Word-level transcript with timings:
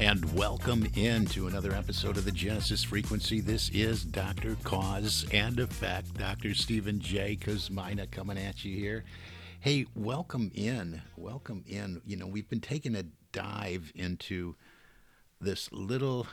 and 0.00 0.34
welcome 0.34 0.86
in 0.94 1.26
to 1.26 1.46
another 1.46 1.72
episode 1.72 2.16
of 2.16 2.24
the 2.24 2.32
Genesis 2.32 2.82
Frequency. 2.82 3.38
This 3.38 3.68
is 3.68 4.02
Dr. 4.02 4.56
Cause 4.64 5.26
and 5.30 5.60
Effect, 5.60 6.14
Dr. 6.14 6.54
Stephen 6.54 7.00
J. 7.00 7.36
Kosmyna 7.36 8.10
coming 8.10 8.38
at 8.38 8.64
you 8.64 8.74
here. 8.74 9.04
Hey, 9.60 9.84
welcome 9.94 10.50
in. 10.54 11.02
Welcome 11.18 11.64
in. 11.66 12.00
You 12.06 12.16
know, 12.16 12.26
we've 12.26 12.48
been 12.48 12.62
taking 12.62 12.96
a 12.96 13.04
dive 13.32 13.92
into 13.94 14.56
this 15.38 15.70
little, 15.70 16.26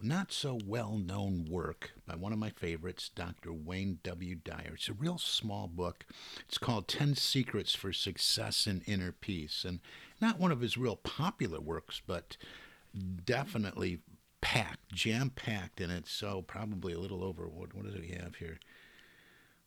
not 0.00 0.32
so 0.32 0.58
well 0.66 0.96
known 0.96 1.44
work 1.50 1.90
by 2.06 2.16
one 2.16 2.32
of 2.32 2.38
my 2.38 2.50
favorites, 2.50 3.10
Dr. 3.14 3.52
Wayne 3.52 3.98
W. 4.02 4.34
Dyer. 4.34 4.72
It's 4.76 4.88
a 4.88 4.94
real 4.94 5.18
small 5.18 5.68
book. 5.68 6.06
It's 6.48 6.56
called 6.56 6.88
10 6.88 7.16
Secrets 7.16 7.74
for 7.74 7.92
Success 7.92 8.66
and 8.66 8.80
Inner 8.86 9.12
Peace. 9.12 9.62
And 9.62 9.80
not 10.22 10.40
one 10.40 10.52
of 10.52 10.62
his 10.62 10.78
real 10.78 10.96
popular 10.96 11.60
works, 11.60 12.00
but 12.06 12.38
definitely 13.24 14.00
packed, 14.40 14.92
jam 14.92 15.30
packed 15.30 15.80
in 15.80 15.90
it. 15.90 16.06
So 16.06 16.28
oh, 16.28 16.42
probably 16.42 16.92
a 16.92 16.98
little 16.98 17.24
over 17.24 17.48
what 17.48 17.74
what 17.74 17.84
do 17.84 18.00
we 18.00 18.14
have 18.22 18.36
here? 18.36 18.58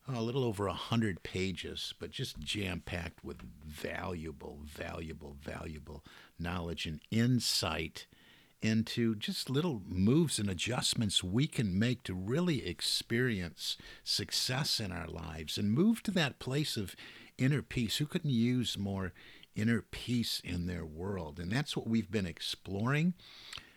Oh, 0.08 0.20
a 0.20 0.22
little 0.22 0.44
over 0.44 0.68
a 0.68 0.74
hundred 0.74 1.24
pages, 1.24 1.96
but 2.00 2.12
just 2.12 2.40
jam 2.40 2.82
packed 2.86 3.24
with 3.24 3.42
valuable, 3.66 4.60
valuable, 4.64 5.36
valuable 5.42 6.04
knowledge 6.38 6.86
and 6.86 7.02
insight 7.10 8.06
into 8.62 9.16
just 9.16 9.50
little 9.50 9.82
moves 9.88 10.40
and 10.40 10.50
adjustments 10.50 11.24
we 11.24 11.48
can 11.48 11.78
make 11.78 12.04
to 12.04 12.14
really 12.14 12.66
experience 12.68 13.78
success 14.04 14.80
in 14.80 14.92
our 14.92 15.08
lives 15.08 15.58
and 15.58 15.72
move 15.72 16.02
to 16.04 16.12
that 16.12 16.40
place 16.40 16.78
of 16.78 16.96
inner 17.38 17.62
peace. 17.62 17.98
Who 17.98 18.06
couldn't 18.06 18.32
use 18.32 18.78
more 18.78 19.12
inner 19.56 19.82
peace 19.82 20.42
in 20.44 20.68
their 20.68 20.86
world. 20.86 21.40
And 21.40 21.52
that's 21.52 21.76
what 21.76 21.88
we've 21.88 22.12
been 22.12 22.26
exploring. 22.26 23.14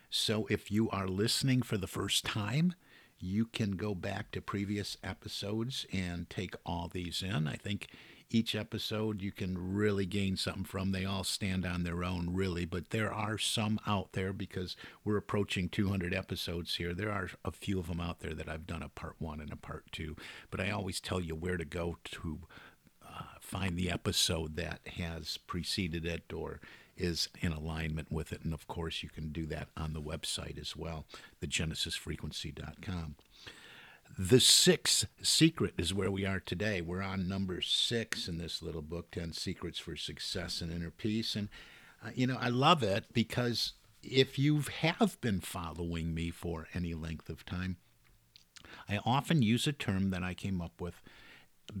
So 0.09 0.47
if 0.49 0.71
you 0.71 0.89
are 0.89 1.07
listening 1.07 1.61
for 1.61 1.77
the 1.77 1.87
first 1.87 2.25
time, 2.25 2.73
you 3.19 3.45
can 3.45 3.71
go 3.71 3.93
back 3.93 4.31
to 4.31 4.41
previous 4.41 4.97
episodes 5.03 5.85
and 5.91 6.29
take 6.29 6.55
all 6.65 6.89
these 6.91 7.21
in. 7.21 7.47
I 7.47 7.55
think 7.55 7.89
each 8.31 8.55
episode 8.55 9.21
you 9.21 9.31
can 9.31 9.73
really 9.73 10.05
gain 10.05 10.37
something 10.37 10.63
from. 10.63 10.91
They 10.91 11.05
all 11.05 11.23
stand 11.23 11.65
on 11.65 11.83
their 11.83 12.03
own, 12.03 12.33
really, 12.33 12.65
but 12.65 12.91
there 12.91 13.11
are 13.11 13.37
some 13.37 13.79
out 13.87 14.13
there 14.13 14.33
because 14.33 14.75
we're 15.03 15.17
approaching 15.17 15.67
200 15.67 16.13
episodes 16.13 16.75
here. 16.75 16.93
There 16.93 17.11
are 17.11 17.29
a 17.43 17.51
few 17.51 17.79
of 17.79 17.87
them 17.87 17.99
out 17.99 18.19
there 18.19 18.35
that 18.35 18.47
I've 18.47 18.67
done 18.67 18.83
a 18.83 18.89
part 18.89 19.15
one 19.19 19.39
and 19.39 19.51
a 19.51 19.57
part 19.57 19.91
two, 19.91 20.15
but 20.51 20.59
I 20.59 20.69
always 20.69 20.99
tell 20.99 21.19
you 21.19 21.35
where 21.35 21.57
to 21.57 21.65
go 21.65 21.97
to 22.05 22.39
find 23.49 23.75
the 23.75 23.89
episode 23.89 24.55
that 24.57 24.79
has 24.97 25.37
preceded 25.47 26.05
it 26.05 26.31
or 26.31 26.59
is 26.95 27.29
in 27.41 27.51
alignment 27.51 28.11
with 28.11 28.31
it. 28.31 28.43
And 28.43 28.53
of 28.53 28.67
course, 28.67 29.01
you 29.01 29.09
can 29.09 29.31
do 29.31 29.47
that 29.47 29.69
on 29.75 29.93
the 29.93 30.01
website 30.01 30.59
as 30.59 30.75
well, 30.75 31.05
thegenesisfrequency.com. 31.41 33.15
The 34.17 34.39
sixth 34.39 35.07
secret 35.23 35.73
is 35.77 35.93
where 35.93 36.11
we 36.11 36.25
are 36.25 36.39
today. 36.39 36.81
We're 36.81 37.01
on 37.01 37.27
number 37.27 37.61
six 37.61 38.27
in 38.27 38.37
this 38.37 38.61
little 38.61 38.81
book 38.83 39.09
10 39.11 39.33
Secrets 39.33 39.79
for 39.79 39.95
Success 39.95 40.61
and 40.61 40.71
Inner 40.71 40.91
Peace. 40.91 41.35
And, 41.35 41.49
uh, 42.05 42.09
you 42.13 42.27
know, 42.27 42.37
I 42.39 42.49
love 42.49 42.83
it 42.83 43.05
because 43.13 43.73
if 44.03 44.37
you 44.37 44.63
have 44.81 45.19
been 45.21 45.39
following 45.39 46.13
me 46.13 46.29
for 46.29 46.67
any 46.75 46.93
length 46.93 47.29
of 47.29 47.45
time, 47.45 47.77
I 48.87 48.99
often 49.05 49.41
use 49.41 49.65
a 49.65 49.73
term 49.73 50.11
that 50.11 50.21
I 50.21 50.35
came 50.35 50.61
up 50.61 50.79
with 50.79 51.01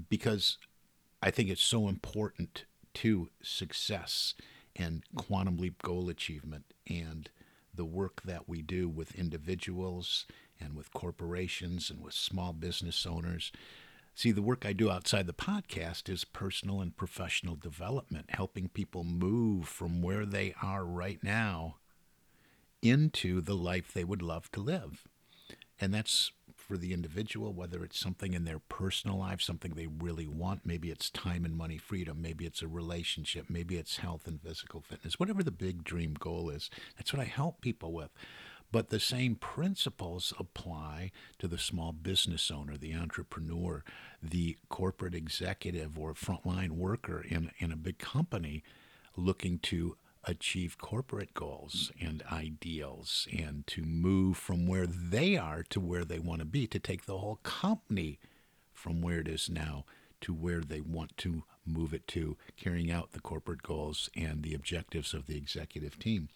because 0.09 0.57
I 1.21 1.31
think 1.31 1.49
it's 1.49 1.63
so 1.63 1.87
important 1.87 2.65
to 2.95 3.29
success 3.41 4.35
and 4.75 5.03
quantum 5.15 5.57
leap 5.57 5.81
goal 5.81 6.09
achievement 6.09 6.65
and 6.89 7.29
the 7.73 7.85
work 7.85 8.21
that 8.23 8.47
we 8.47 8.61
do 8.61 8.87
with 8.87 9.15
individuals 9.15 10.25
and 10.59 10.75
with 10.75 10.93
corporations 10.93 11.89
and 11.89 12.01
with 12.01 12.13
small 12.13 12.53
business 12.53 13.05
owners. 13.05 13.51
See, 14.15 14.31
the 14.31 14.41
work 14.41 14.65
I 14.65 14.73
do 14.73 14.89
outside 14.91 15.27
the 15.27 15.33
podcast 15.33 16.09
is 16.09 16.25
personal 16.25 16.81
and 16.81 16.95
professional 16.95 17.55
development, 17.55 18.25
helping 18.29 18.67
people 18.67 19.03
move 19.03 19.67
from 19.67 20.01
where 20.01 20.25
they 20.25 20.53
are 20.61 20.83
right 20.83 21.23
now 21.23 21.77
into 22.81 23.39
the 23.41 23.55
life 23.55 23.93
they 23.93 24.03
would 24.03 24.21
love 24.21 24.51
to 24.51 24.59
live. 24.59 25.07
And 25.79 25.93
that's 25.93 26.31
for 26.69 26.77
the 26.77 26.93
individual, 26.93 27.51
whether 27.51 27.83
it's 27.83 27.99
something 27.99 28.33
in 28.33 28.45
their 28.45 28.59
personal 28.59 29.17
life, 29.17 29.41
something 29.41 29.73
they 29.73 29.87
really 29.87 30.27
want. 30.27 30.67
Maybe 30.67 30.91
it's 30.91 31.09
time 31.09 31.43
and 31.43 31.57
money 31.57 31.79
freedom. 31.79 32.21
Maybe 32.21 32.45
it's 32.45 32.61
a 32.61 32.67
relationship. 32.67 33.47
Maybe 33.49 33.75
it's 33.75 33.97
health 33.97 34.27
and 34.27 34.39
physical 34.39 34.79
fitness. 34.79 35.19
Whatever 35.19 35.41
the 35.41 35.49
big 35.49 35.83
dream 35.83 36.13
goal 36.13 36.51
is, 36.51 36.69
that's 36.95 37.11
what 37.11 37.23
I 37.23 37.25
help 37.25 37.61
people 37.61 37.91
with. 37.91 38.11
But 38.71 38.89
the 38.89 38.99
same 38.99 39.33
principles 39.33 40.31
apply 40.37 41.11
to 41.39 41.47
the 41.47 41.57
small 41.57 41.91
business 41.91 42.51
owner, 42.51 42.77
the 42.77 42.93
entrepreneur, 42.93 43.83
the 44.21 44.57
corporate 44.69 45.15
executive, 45.15 45.97
or 45.97 46.13
frontline 46.13 46.73
worker 46.73 47.25
in, 47.27 47.49
in 47.57 47.71
a 47.71 47.75
big 47.75 47.97
company 47.97 48.63
looking 49.17 49.57
to 49.57 49.97
achieve 50.29 50.77
corporate 50.77 51.33
goals 51.33 51.91
and 52.01 52.23
ideals 52.31 53.27
and 53.35 53.65
to 53.67 53.83
move 53.83 54.37
from 54.37 54.67
where 54.67 54.87
they 54.87 55.37
are 55.37 55.63
to 55.69 55.79
where 55.79 56.05
they 56.05 56.19
want 56.19 56.39
to 56.39 56.45
be, 56.45 56.67
to 56.67 56.79
take 56.79 57.05
the 57.05 57.17
whole 57.17 57.39
company 57.43 58.19
from 58.73 59.01
where 59.01 59.19
it 59.19 59.27
is 59.27 59.49
now 59.49 59.85
to 60.21 60.33
where 60.33 60.61
they 60.61 60.81
want 60.81 61.15
to 61.17 61.43
move 61.65 61.93
it 61.93 62.07
to, 62.07 62.37
carrying 62.57 62.91
out 62.91 63.11
the 63.11 63.19
corporate 63.19 63.63
goals 63.63 64.09
and 64.15 64.43
the 64.43 64.53
objectives 64.53 65.13
of 65.13 65.27
the 65.27 65.37
executive 65.37 65.97
team. 65.99 66.29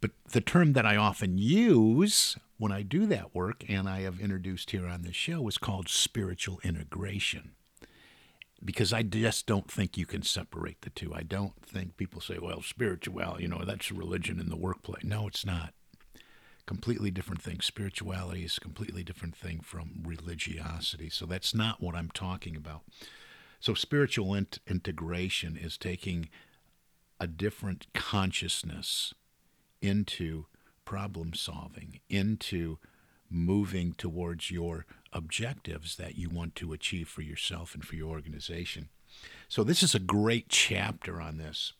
But 0.00 0.12
the 0.30 0.40
term 0.40 0.74
that 0.74 0.86
I 0.86 0.96
often 0.96 1.38
use 1.38 2.36
when 2.56 2.72
I 2.72 2.82
do 2.82 3.06
that 3.06 3.34
work, 3.34 3.64
and 3.68 3.88
I 3.88 4.00
have 4.00 4.20
introduced 4.20 4.70
here 4.70 4.86
on 4.86 5.02
this 5.02 5.16
show, 5.16 5.46
is 5.48 5.58
called 5.58 5.88
spiritual 5.88 6.60
integration 6.62 7.52
because 8.64 8.92
I 8.92 9.02
just 9.02 9.46
don't 9.46 9.70
think 9.70 9.96
you 9.96 10.06
can 10.06 10.22
separate 10.22 10.82
the 10.82 10.90
two. 10.90 11.14
I 11.14 11.22
don't 11.22 11.54
think 11.64 11.96
people 11.96 12.20
say, 12.20 12.38
well, 12.38 12.62
spirituality, 12.62 13.44
you 13.44 13.48
know, 13.48 13.64
that's 13.64 13.92
religion 13.92 14.40
in 14.40 14.48
the 14.48 14.56
workplace. 14.56 15.04
No, 15.04 15.28
it's 15.28 15.46
not. 15.46 15.74
Completely 16.66 17.10
different 17.10 17.40
thing. 17.40 17.60
Spirituality 17.60 18.44
is 18.44 18.58
a 18.58 18.60
completely 18.60 19.02
different 19.02 19.36
thing 19.36 19.60
from 19.60 20.02
religiosity. 20.04 21.08
So 21.08 21.24
that's 21.24 21.54
not 21.54 21.80
what 21.80 21.94
I'm 21.94 22.10
talking 22.12 22.56
about. 22.56 22.82
So 23.60 23.74
spiritual 23.74 24.34
int- 24.34 24.58
integration 24.66 25.56
is 25.56 25.78
taking 25.78 26.28
a 27.20 27.26
different 27.26 27.86
consciousness 27.94 29.14
into 29.80 30.46
problem 30.84 31.32
solving, 31.34 32.00
into 32.08 32.78
moving 33.30 33.92
towards 33.92 34.50
your 34.50 34.86
objectives 35.12 35.96
that 35.96 36.16
you 36.16 36.28
want 36.28 36.54
to 36.56 36.72
achieve 36.72 37.08
for 37.08 37.22
yourself 37.22 37.74
and 37.74 37.84
for 37.84 37.96
your 37.96 38.10
organization. 38.10 38.88
So, 39.48 39.64
this 39.64 39.82
is 39.82 39.94
a 39.94 40.00
great 40.00 40.48
chapter 40.48 41.20
on 41.20 41.38
this. 41.38 41.72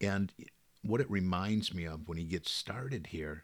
And 0.00 0.32
what 0.82 1.00
it 1.00 1.10
reminds 1.10 1.74
me 1.74 1.84
of 1.84 2.08
when 2.08 2.18
he 2.18 2.24
gets 2.24 2.50
started 2.50 3.08
here, 3.08 3.42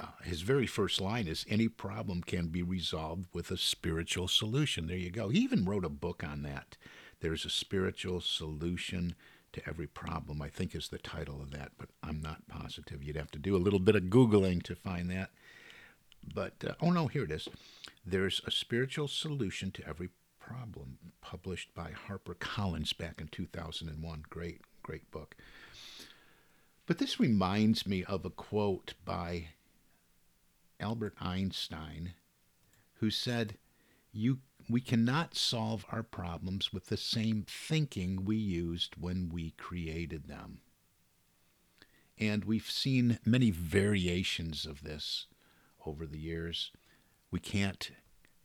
uh, 0.00 0.06
his 0.22 0.42
very 0.42 0.66
first 0.66 1.00
line 1.00 1.26
is 1.26 1.44
Any 1.48 1.68
problem 1.68 2.22
can 2.22 2.48
be 2.48 2.62
resolved 2.62 3.26
with 3.32 3.50
a 3.50 3.56
spiritual 3.56 4.28
solution. 4.28 4.86
There 4.86 4.96
you 4.96 5.10
go. 5.10 5.28
He 5.28 5.40
even 5.40 5.64
wrote 5.64 5.84
a 5.84 5.90
book 5.90 6.22
on 6.22 6.42
that. 6.42 6.76
There's 7.20 7.44
a 7.44 7.50
spiritual 7.50 8.20
solution 8.20 9.14
to 9.52 9.68
every 9.68 9.86
problem, 9.86 10.42
I 10.42 10.48
think 10.48 10.74
is 10.74 10.88
the 10.88 10.98
title 10.98 11.40
of 11.40 11.50
that, 11.52 11.72
but 11.78 11.88
I'm 12.02 12.20
not 12.20 12.46
positive. 12.48 13.02
You'd 13.02 13.16
have 13.16 13.30
to 13.32 13.38
do 13.38 13.56
a 13.56 13.58
little 13.58 13.78
bit 13.78 13.96
of 13.96 14.04
Googling 14.04 14.62
to 14.64 14.74
find 14.74 15.10
that. 15.10 15.30
But, 16.34 16.64
uh, 16.66 16.74
oh 16.80 16.90
no, 16.90 17.06
here 17.06 17.24
it 17.24 17.30
is. 17.30 17.48
There's 18.04 18.40
a 18.46 18.50
spiritual 18.50 19.08
solution 19.08 19.70
to 19.72 19.86
every 19.86 20.10
Problem, 20.48 20.96
published 21.20 21.74
by 21.74 21.90
HarperCollins 21.90 22.96
back 22.96 23.20
in 23.20 23.28
2001. 23.28 24.24
Great, 24.30 24.62
great 24.82 25.10
book. 25.10 25.36
But 26.86 26.96
this 26.96 27.20
reminds 27.20 27.86
me 27.86 28.02
of 28.02 28.24
a 28.24 28.30
quote 28.30 28.94
by 29.04 29.48
Albert 30.80 31.16
Einstein, 31.20 32.14
who 32.94 33.10
said, 33.10 33.58
"You 34.10 34.40
we 34.70 34.80
cannot 34.80 35.34
solve 35.34 35.84
our 35.90 36.02
problems 36.02 36.72
with 36.72 36.86
the 36.86 36.96
same 36.96 37.44
thinking 37.46 38.24
we 38.24 38.38
used 38.38 38.96
when 38.96 39.28
we 39.28 39.50
created 39.50 40.28
them." 40.28 40.62
And 42.16 42.46
we've 42.46 42.70
seen 42.70 43.18
many 43.26 43.50
variations 43.50 44.64
of 44.64 44.82
this 44.82 45.26
over 45.88 46.06
the 46.06 46.18
years. 46.18 46.70
We 47.30 47.40
can't 47.40 47.90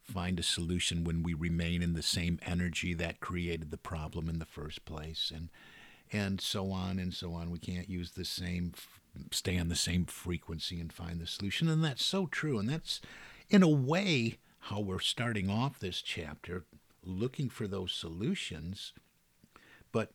find 0.04 0.40
a 0.40 0.44
solution 0.44 1.04
when 1.04 1.24
we 1.24 1.34
remain 1.34 1.82
in 1.82 1.94
the 1.94 2.02
same 2.02 2.40
energy 2.46 2.94
that 2.94 3.20
created 3.20 3.72
the 3.72 3.78
problem 3.78 4.30
in 4.30 4.40
the 4.40 4.46
first 4.46 4.86
place 4.86 5.32
and 5.34 5.50
and 6.12 6.42
so 6.42 6.72
on 6.72 7.00
and 7.00 7.14
so 7.14 7.34
on 7.34 7.50
we 7.50 7.58
can't 7.58 7.90
use 7.90 8.12
the 8.12 8.26
same 8.26 8.74
stay 9.32 9.58
on 9.58 9.70
the 9.70 9.76
same 9.76 10.06
frequency 10.06 10.80
and 10.80 10.92
find 10.92 11.22
the 11.22 11.26
solution 11.26 11.70
and 11.70 11.84
that's 11.84 12.04
so 12.04 12.28
true 12.28 12.60
and 12.60 12.68
that's 12.68 13.00
in 13.50 13.64
a 13.64 13.70
way 13.70 14.38
how 14.60 14.80
we're 14.80 15.00
starting 15.00 15.50
off 15.50 15.80
this 15.80 16.02
chapter 16.02 16.66
looking 17.06 17.50
for 17.50 17.68
those 17.68 17.94
solutions 17.94 18.92
but 19.94 20.12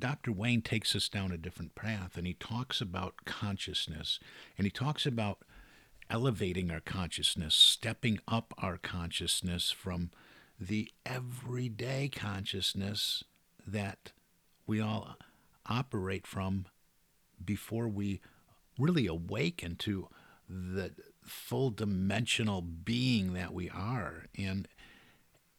Dr. 0.00 0.32
Wayne 0.32 0.62
takes 0.62 0.96
us 0.96 1.08
down 1.08 1.30
a 1.30 1.38
different 1.38 1.74
path 1.74 2.16
and 2.16 2.26
he 2.26 2.34
talks 2.34 2.80
about 2.80 3.24
consciousness 3.24 4.18
and 4.58 4.66
he 4.66 4.70
talks 4.70 5.06
about 5.06 5.44
elevating 6.10 6.70
our 6.70 6.80
consciousness, 6.80 7.54
stepping 7.54 8.18
up 8.26 8.52
our 8.58 8.76
consciousness 8.76 9.70
from 9.70 10.10
the 10.58 10.90
everyday 11.06 12.08
consciousness 12.08 13.24
that 13.66 14.12
we 14.66 14.80
all 14.80 15.16
operate 15.66 16.26
from 16.26 16.66
before 17.42 17.88
we 17.88 18.20
really 18.78 19.06
awaken 19.06 19.76
to 19.76 20.08
the 20.48 20.92
full 21.22 21.70
dimensional 21.70 22.60
being 22.60 23.32
that 23.34 23.54
we 23.54 23.70
are. 23.70 24.26
And 24.36 24.68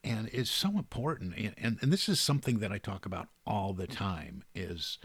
and 0.04 0.30
it's 0.34 0.50
so 0.50 0.70
important. 0.80 1.36
And, 1.38 1.54
and, 1.60 1.78
and 1.80 1.94
this 1.94 2.10
is 2.10 2.20
something 2.20 2.58
that 2.60 2.72
i 2.72 2.80
talk 2.80 3.06
about 3.06 3.28
all 3.46 3.74
the 3.74 3.86
time 3.88 4.44
is 4.56 4.98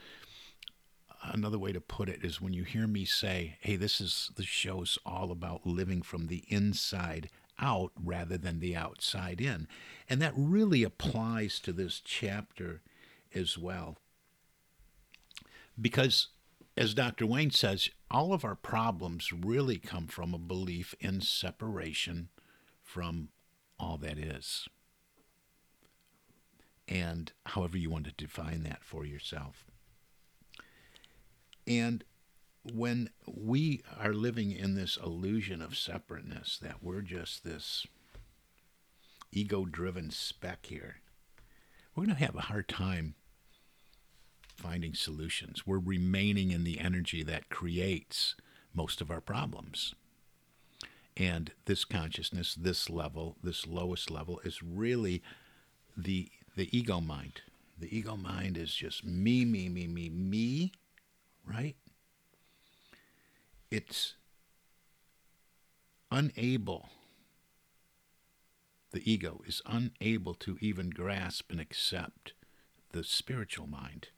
another 1.23 1.59
way 1.59 1.73
to 1.73 1.81
put 1.81 2.09
it 2.09 2.25
is 2.25 2.41
when 2.41 2.53
you 2.53 2.65
hear 2.65 2.87
me 2.87 3.05
say, 3.05 3.57
"Hey, 3.61 3.77
this 3.77 4.01
is 4.01 4.31
the 4.37 4.45
show's 4.45 4.99
all 5.05 5.31
about 5.31 5.67
living 5.67 6.03
from 6.03 6.27
the 6.27 6.45
inside 6.49 7.31
out 7.59 7.93
rather 7.97 8.37
than 8.37 8.61
the 8.61 8.77
outside 8.77 9.41
in." 9.41 9.69
And 10.09 10.21
that 10.23 10.35
really 10.37 10.83
applies 10.83 11.59
to 11.61 11.73
this 11.73 12.01
chapter 12.01 12.83
as 13.35 13.59
well. 13.59 13.99
Because 15.81 16.29
as 16.77 16.95
Dr. 16.95 17.27
Wayne 17.27 17.51
says, 17.51 17.89
all 18.11 18.33
of 18.33 18.45
our 18.45 18.55
problems 18.55 19.33
really 19.33 19.79
come 19.79 20.07
from 20.07 20.35
a 20.35 20.39
belief 20.39 20.95
in 21.01 21.21
separation 21.21 22.29
from 22.83 23.31
all 23.79 23.97
that 23.99 24.19
is. 24.19 24.69
And 26.87 27.33
however 27.47 27.79
you 27.79 27.91
want 27.91 28.05
to 28.05 28.13
define 28.13 28.63
that 28.65 28.85
for 28.85 29.05
yourself. 29.05 29.65
And 31.67 32.05
when 32.73 33.11
we 33.27 33.83
are 33.99 34.13
living 34.13 34.53
in 34.53 34.75
this 34.75 34.97
illusion 34.97 35.61
of 35.61 35.77
separateness, 35.77 36.59
that 36.63 36.83
we're 36.83 37.01
just 37.01 37.45
this 37.45 37.87
ego 39.33 39.65
driven 39.65 40.11
speck 40.11 40.67
here, 40.67 40.97
we're 41.95 42.05
going 42.05 42.17
to 42.17 42.25
have 42.25 42.37
a 42.37 42.43
hard 42.43 42.69
time 42.69 43.15
finding 44.57 44.95
solutions. 44.95 45.67
We're 45.67 45.79
remaining 45.79 46.51
in 46.51 46.65
the 46.65 46.79
energy 46.79 47.23
that 47.23 47.49
creates 47.49 48.37
most 48.75 49.01
of 49.01 49.11
our 49.11 49.21
problems. 49.21 49.95
And 51.17 51.53
this 51.65 51.85
consciousness, 51.85 52.55
this 52.55 52.91
level, 52.91 53.37
this 53.43 53.67
lowest 53.67 54.11
level, 54.11 54.41
is 54.45 54.63
really 54.63 55.23
the, 55.97 56.29
the 56.57 56.77
ego 56.77 57.01
mind. 57.01 57.41
The 57.79 57.95
ego 57.95 58.17
mind 58.17 58.57
is 58.59 58.75
just 58.75 59.05
me, 59.05 59.45
me, 59.45 59.69
me, 59.69 59.87
me, 59.87 60.11
me 60.11 60.73
right? 61.47 61.77
It's 63.71 64.15
unable, 66.11 66.89
the 68.93 69.11
ego 69.11 69.43
is 69.47 69.63
unable 69.67 70.35
to 70.35 70.57
even 70.61 70.91
grasp 70.91 71.51
and 71.51 71.61
accept 71.61 72.33
the 72.93 73.05
spiritual 73.05 73.67
mind. 73.67 74.09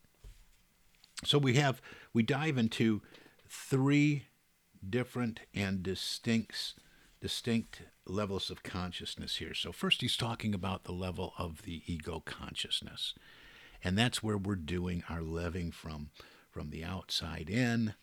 So 1.25 1.38
we 1.38 1.54
have, 1.54 1.80
we 2.12 2.22
dive 2.22 2.58
into 2.58 3.02
three 3.48 4.26
different 4.88 5.40
and 5.52 5.82
distinct, 5.82 6.75
distinct 7.20 7.82
levels 8.06 8.50
of 8.50 8.62
consciousness 8.62 9.36
here. 9.36 9.54
So 9.54 9.72
first 9.72 10.00
he's 10.00 10.16
talking 10.16 10.54
about 10.54 10.84
the 10.84 10.92
level 10.92 11.34
of 11.38 11.62
the 11.62 11.82
ego 11.86 12.22
consciousness. 12.25 13.14
And 13.82 13.98
that's 13.98 14.22
where 14.22 14.38
we're 14.38 14.56
doing 14.56 15.02
our 15.08 15.22
living 15.22 15.72
from 15.72 16.10
from 16.58 16.70
the 16.70 16.82
outside 16.82 17.49
in. 17.49 17.94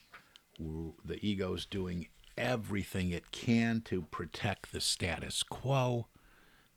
The 0.58 1.20
ego's 1.22 1.66
doing 1.66 2.08
everything 2.38 3.12
it 3.12 3.32
can 3.32 3.82
to 3.82 4.04
protect 4.04 4.72
the 4.72 4.80
status 4.80 5.44
quo. 5.44 6.08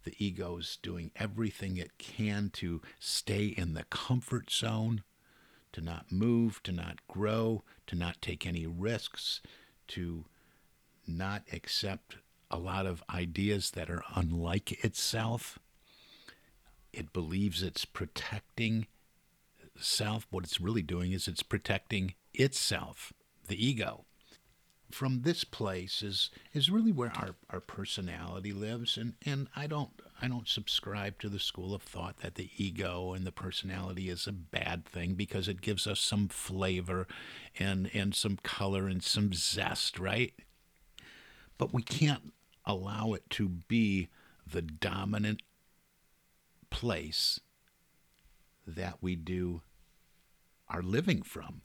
The 0.03 0.13
ego's 0.19 0.77
doing 0.83 1.13
everything 1.15 1.77
it 1.77 1.97
can 1.97 2.51
to 2.55 2.83
stay 2.99 3.45
in 3.47 3.75
the 3.75 3.85
comfort 3.85 4.51
zone, 4.51 5.05
to 5.71 5.81
not 5.81 6.11
move, 6.11 6.61
to 6.65 6.73
not 6.73 7.07
grow, 7.07 7.63
to 7.87 7.95
not 7.95 8.21
take 8.21 8.45
any 8.45 8.67
risks, 8.67 9.41
to 9.89 10.25
not 11.07 11.45
accept 11.53 12.17
a 12.51 12.59
lot 12.59 12.87
of 12.87 13.05
ideas 13.09 13.71
that 13.71 13.89
are 13.89 14.03
unlike 14.17 14.85
itself. 14.85 15.61
It 16.93 17.13
believes 17.13 17.63
it's 17.63 17.85
protecting 17.85 18.89
self, 19.81 20.27
what 20.31 20.45
it's 20.45 20.61
really 20.61 20.83
doing 20.83 21.13
is 21.13 21.29
it's 21.29 21.43
protecting 21.43 22.15
itself, 22.35 23.13
the 23.47 23.65
ego. 23.65 24.05
From 24.91 25.21
this 25.21 25.45
place 25.45 26.03
is 26.03 26.31
is 26.55 26.71
really 26.71 26.93
where 26.93 27.13
our, 27.15 27.35
our 27.51 27.61
personality 27.61 28.53
lives 28.53 28.97
and, 28.97 29.15
and 29.27 29.49
I 29.55 29.67
don't 29.67 29.91
I 30.23 30.29
don't 30.29 30.49
subscribe 30.49 31.19
to 31.19 31.29
the 31.29 31.39
school 31.39 31.75
of 31.75 31.83
thought 31.83 32.21
that 32.21 32.37
the 32.37 32.51
ego 32.57 33.13
and 33.13 33.27
the 33.27 33.33
personality 33.33 34.09
is 34.09 34.27
a 34.27 34.33
bad 34.33 34.87
thing 34.87 35.13
because 35.13 35.47
it 35.47 35.61
gives 35.61 35.87
us 35.87 36.01
some 36.01 36.29
flavor 36.29 37.07
and 37.59 37.91
and 37.93 38.15
some 38.15 38.39
color 38.43 38.87
and 38.89 39.03
some 39.03 39.35
zest, 39.35 39.99
right? 39.99 40.33
But 41.59 41.75
we 41.75 41.83
can't 41.83 42.33
allow 42.65 43.13
it 43.13 43.29
to 43.31 43.49
be 43.49 44.09
the 44.51 44.63
dominant 44.63 45.43
place 46.71 47.41
that 48.67 48.99
we 49.01 49.17
do 49.17 49.63
are 50.71 50.83
living 50.83 51.23
from. 51.23 51.63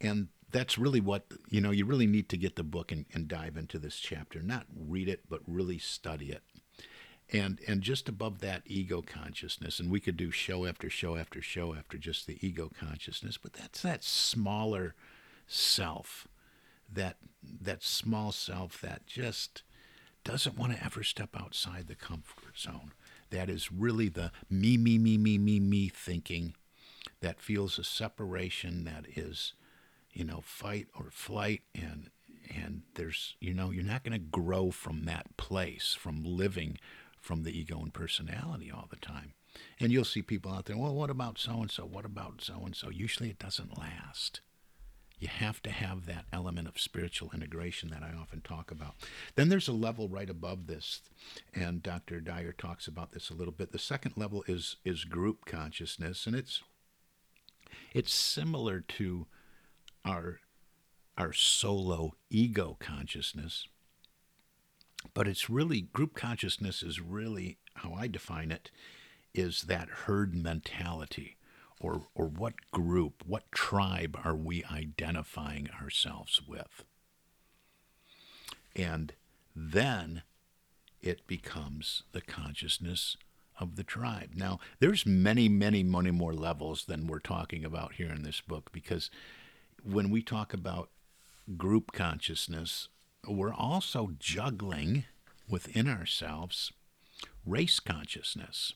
And 0.00 0.28
that's 0.50 0.78
really 0.78 1.00
what, 1.00 1.26
you 1.48 1.60
know, 1.60 1.70
you 1.70 1.84
really 1.84 2.06
need 2.06 2.28
to 2.30 2.36
get 2.36 2.56
the 2.56 2.64
book 2.64 2.90
and, 2.90 3.06
and 3.12 3.28
dive 3.28 3.56
into 3.56 3.78
this 3.78 3.98
chapter, 3.98 4.42
not 4.42 4.66
read 4.74 5.08
it, 5.08 5.28
but 5.28 5.40
really 5.46 5.78
study 5.78 6.30
it. 6.30 6.42
And, 7.32 7.60
and 7.68 7.80
just 7.80 8.08
above 8.08 8.40
that 8.40 8.62
ego 8.66 9.02
consciousness, 9.02 9.78
and 9.78 9.90
we 9.90 10.00
could 10.00 10.16
do 10.16 10.32
show 10.32 10.66
after 10.66 10.90
show 10.90 11.16
after 11.16 11.40
show 11.40 11.74
after 11.74 11.96
just 11.96 12.26
the 12.26 12.44
ego 12.44 12.70
consciousness, 12.78 13.38
but 13.38 13.52
that's 13.52 13.82
that 13.82 14.02
smaller 14.02 14.96
self, 15.46 16.26
that 16.92 17.18
that 17.62 17.84
small 17.84 18.32
self 18.32 18.80
that 18.80 19.06
just 19.06 19.62
doesn't 20.24 20.58
want 20.58 20.76
to 20.76 20.84
ever 20.84 21.04
step 21.04 21.30
outside 21.38 21.86
the 21.86 21.94
comfort 21.94 22.58
zone. 22.58 22.92
That 23.30 23.48
is 23.48 23.70
really 23.70 24.08
the 24.08 24.32
me, 24.50 24.76
me, 24.76 24.98
me, 24.98 25.16
me, 25.16 25.38
me, 25.38 25.60
me 25.60 25.88
thinking 25.88 26.54
that 27.20 27.40
feels 27.40 27.78
a 27.78 27.84
separation 27.84 28.84
that 28.84 29.06
is, 29.16 29.54
you 30.12 30.24
know, 30.24 30.40
fight 30.42 30.88
or 30.94 31.06
flight 31.10 31.62
and 31.74 32.10
and 32.54 32.82
there's 32.94 33.36
you 33.40 33.54
know 33.54 33.70
you're 33.70 33.84
not 33.84 34.02
going 34.02 34.12
to 34.12 34.18
grow 34.18 34.70
from 34.70 35.04
that 35.04 35.36
place 35.36 35.96
from 35.98 36.24
living 36.24 36.78
from 37.20 37.44
the 37.44 37.56
ego 37.56 37.78
and 37.80 37.94
personality 37.94 38.70
all 38.70 38.88
the 38.90 38.96
time 38.96 39.34
and 39.78 39.92
you'll 39.92 40.04
see 40.04 40.22
people 40.22 40.52
out 40.52 40.64
there 40.64 40.76
well 40.76 40.94
what 40.94 41.10
about 41.10 41.38
so 41.38 41.60
and 41.60 41.70
so 41.70 41.84
what 41.84 42.04
about 42.04 42.42
so 42.42 42.62
and 42.64 42.74
so 42.74 42.90
usually 42.90 43.30
it 43.30 43.38
doesn't 43.38 43.78
last 43.78 44.40
you 45.20 45.28
have 45.28 45.62
to 45.62 45.70
have 45.70 46.06
that 46.06 46.24
element 46.32 46.66
of 46.66 46.80
spiritual 46.80 47.30
integration 47.34 47.90
that 47.90 48.02
I 48.02 48.18
often 48.18 48.40
talk 48.40 48.70
about. 48.70 48.94
Then 49.36 49.50
there's 49.50 49.68
a 49.68 49.72
level 49.72 50.08
right 50.08 50.30
above 50.30 50.66
this, 50.66 51.02
and 51.54 51.82
Dr. 51.82 52.20
Dyer 52.20 52.52
talks 52.52 52.86
about 52.86 53.12
this 53.12 53.28
a 53.28 53.34
little 53.34 53.52
bit. 53.52 53.70
The 53.70 53.78
second 53.78 54.16
level 54.16 54.42
is 54.48 54.76
is 54.82 55.04
group 55.04 55.44
consciousness, 55.44 56.26
and 56.26 56.34
it's 56.34 56.62
it's 57.92 58.12
similar 58.12 58.80
to 58.80 59.26
our 60.04 60.40
our 61.18 61.32
solo 61.32 62.12
ego 62.30 62.76
consciousness, 62.80 63.66
but 65.12 65.28
it's 65.28 65.50
really 65.50 65.82
group 65.82 66.14
consciousness 66.14 66.82
is 66.82 67.00
really 67.00 67.58
how 67.74 67.92
I 67.92 68.06
define 68.06 68.50
it, 68.50 68.70
is 69.34 69.62
that 69.62 69.88
herd 70.06 70.34
mentality. 70.34 71.36
Or, 71.82 72.02
or 72.14 72.26
what 72.26 72.70
group, 72.72 73.24
what 73.26 73.50
tribe 73.52 74.18
are 74.22 74.36
we 74.36 74.62
identifying 74.64 75.70
ourselves 75.80 76.42
with? 76.46 76.84
And 78.76 79.14
then 79.56 80.22
it 81.00 81.26
becomes 81.26 82.02
the 82.12 82.20
consciousness 82.20 83.16
of 83.60 83.76
the 83.76 83.84
tribe. 83.84 84.30
Now, 84.34 84.58
there's 84.80 85.06
many, 85.06 85.48
many, 85.48 85.84
many 85.84 86.10
more 86.10 86.32
levels 86.32 86.86
than 86.86 87.06
we're 87.06 87.20
talking 87.20 87.64
about 87.64 87.94
here 87.94 88.10
in 88.10 88.22
this 88.22 88.40
book 88.40 88.72
because 88.72 89.10
when 89.84 90.10
we 90.10 90.22
talk 90.22 90.52
about 90.52 90.90
group 91.56 91.92
consciousness, 91.92 92.88
we're 93.28 93.54
also 93.54 94.10
juggling 94.18 95.04
within 95.48 95.88
ourselves 95.88 96.72
race 97.44 97.80
consciousness. 97.80 98.72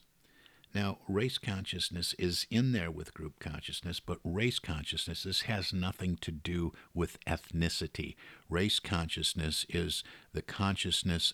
Now, 0.73 0.99
race 1.07 1.37
consciousness 1.37 2.13
is 2.19 2.45
in 2.51 2.73
there 2.73 2.91
with 2.91 3.13
group 3.13 3.39
consciousness, 3.39 4.01
but 4.01 4.19
race 4.25 4.59
consciousness 4.59 5.23
this 5.23 5.41
has 5.43 5.71
nothing 5.71 6.17
to 6.17 6.31
do 6.31 6.73
with 6.93 7.17
ethnicity. 7.25 8.15
Race 8.49 8.79
consciousness 8.79 9.65
is 9.69 10.03
the 10.33 10.41
consciousness 10.41 11.33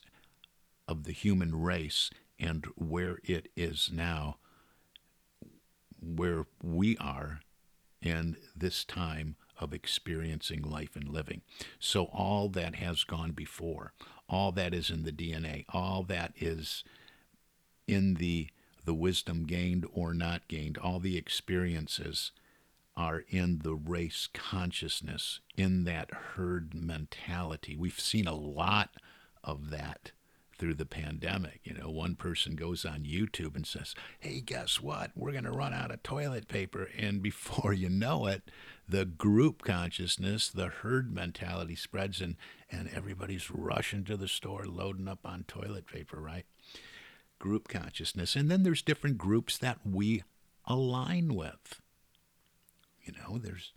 of 0.88 1.05
the 1.05 1.12
human 1.12 1.60
race 1.60 2.12
and 2.41 2.65
where 2.75 3.19
it 3.24 3.50
is 3.55 3.89
now, 3.93 4.38
where 6.01 6.48
we 6.62 6.98
are 6.98 7.39
in 8.01 8.36
this 8.55 8.83
time 8.83 9.36
of 9.60 9.74
experiencing 9.74 10.63
life 10.63 10.95
and 10.95 11.07
living. 11.07 11.41
So, 11.79 12.05
all 12.05 12.50
that 12.50 12.75
has 12.75 13.03
gone 13.03 13.31
before, 13.31 13.93
all 14.27 14.51
that 14.53 14.74
is 14.74 14.89
in 14.89 15.03
the 15.03 15.12
DNA, 15.12 15.65
all 15.69 16.03
that 16.03 16.33
is 16.39 16.83
in 17.88 18.15
the, 18.15 18.50
the 18.83 18.95
wisdom 18.95 19.43
gained 19.43 19.86
or 19.93 20.13
not 20.15 20.48
gained, 20.48 20.79
all 20.79 21.00
the 21.00 21.17
experiences 21.17 22.31
are 22.98 23.24
in 23.29 23.60
the 23.60 23.75
race 23.75 24.27
consciousness, 24.33 25.39
in 25.55 25.83
that 25.83 26.12
herd 26.12 26.74
mentality. 26.74 27.75
We've 27.75 28.00
seen 28.00 28.27
a 28.27 28.36
lot 28.36 28.89
of 29.43 29.69
that 29.69 30.12
through 30.62 30.75
the 30.75 30.86
pandemic. 30.86 31.60
You 31.63 31.74
know, 31.74 31.89
one 31.89 32.13
person 32.13 32.56
goes 32.56 32.86
on 32.86 33.00
YouTube 33.00 33.56
and 33.56 33.65
says, 33.65 33.96
Hey, 34.20 34.41
guess 34.41 34.80
what? 34.80 35.10
We're 35.15 35.32
going 35.32 35.46
to 35.46 35.51
run 35.51 35.74
out 35.74 35.89
of 35.89 36.03
toilet 36.03 36.48
paper. 36.48 36.88
And 36.96 37.20
before 37.24 37.74
you 37.74 37.89
know 37.89 38.27
it, 38.27 38.44
the 38.88 39.03
group 39.03 39.63
consciousness, 39.63 40.50
the 40.50 40.68
herd 40.68 41.12
mentality 41.12 41.75
spreads, 41.75 42.22
and, 42.22 42.36
and 42.72 42.91
everybody's 42.96 43.50
rushing 43.50 44.03
to 44.03 44.15
the 44.15 44.27
store 44.27 44.65
loading 44.68 45.08
up 45.08 45.25
on 45.25 45.46
toilet 45.48 45.88
paper, 45.88 46.22
right? 46.22 46.46
Group 47.39 47.68
consciousness. 47.68 48.36
And 48.36 48.51
then 48.51 48.62
there's 48.62 48.84
different 48.84 49.18
groups 49.18 49.58
that 49.58 49.80
we 49.84 50.22
align 50.68 51.34
with. 51.34 51.82
You 53.01 53.13
know, 53.13 53.39
there's 53.39 53.74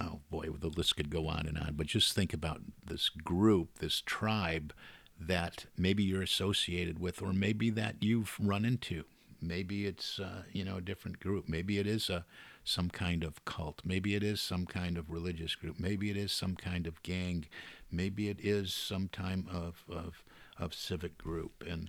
oh 0.00 0.20
boy, 0.28 0.48
the 0.58 0.68
list 0.68 0.96
could 0.96 1.08
go 1.08 1.28
on 1.28 1.46
and 1.46 1.56
on, 1.56 1.74
but 1.74 1.86
just 1.86 2.14
think 2.14 2.34
about 2.34 2.62
this 2.84 3.08
group, 3.08 3.78
this 3.78 4.02
tribe 4.04 4.72
that 5.18 5.66
maybe 5.76 6.02
you're 6.02 6.22
associated 6.22 6.98
with, 6.98 7.20
or 7.22 7.32
maybe 7.32 7.70
that 7.70 7.96
you've 8.00 8.36
run 8.40 8.64
into. 8.64 9.04
Maybe 9.40 9.86
it's 9.86 10.18
uh, 10.18 10.42
you 10.52 10.64
know 10.64 10.76
a 10.76 10.80
different 10.82 11.20
group. 11.20 11.48
Maybe 11.48 11.78
it 11.78 11.86
is 11.86 12.10
a 12.10 12.24
some 12.64 12.90
kind 12.90 13.24
of 13.24 13.44
cult. 13.44 13.80
Maybe 13.84 14.14
it 14.14 14.22
is 14.22 14.40
some 14.40 14.66
kind 14.66 14.98
of 14.98 15.10
religious 15.10 15.54
group. 15.54 15.78
Maybe 15.78 16.10
it 16.10 16.16
is 16.16 16.32
some 16.32 16.54
kind 16.54 16.86
of 16.86 17.02
gang. 17.02 17.46
Maybe 17.90 18.28
it 18.28 18.40
is 18.40 18.74
some 18.74 19.08
time 19.08 19.46
of 19.50 19.84
of, 19.88 20.24
of 20.58 20.74
civic 20.74 21.16
group. 21.18 21.64
And 21.68 21.88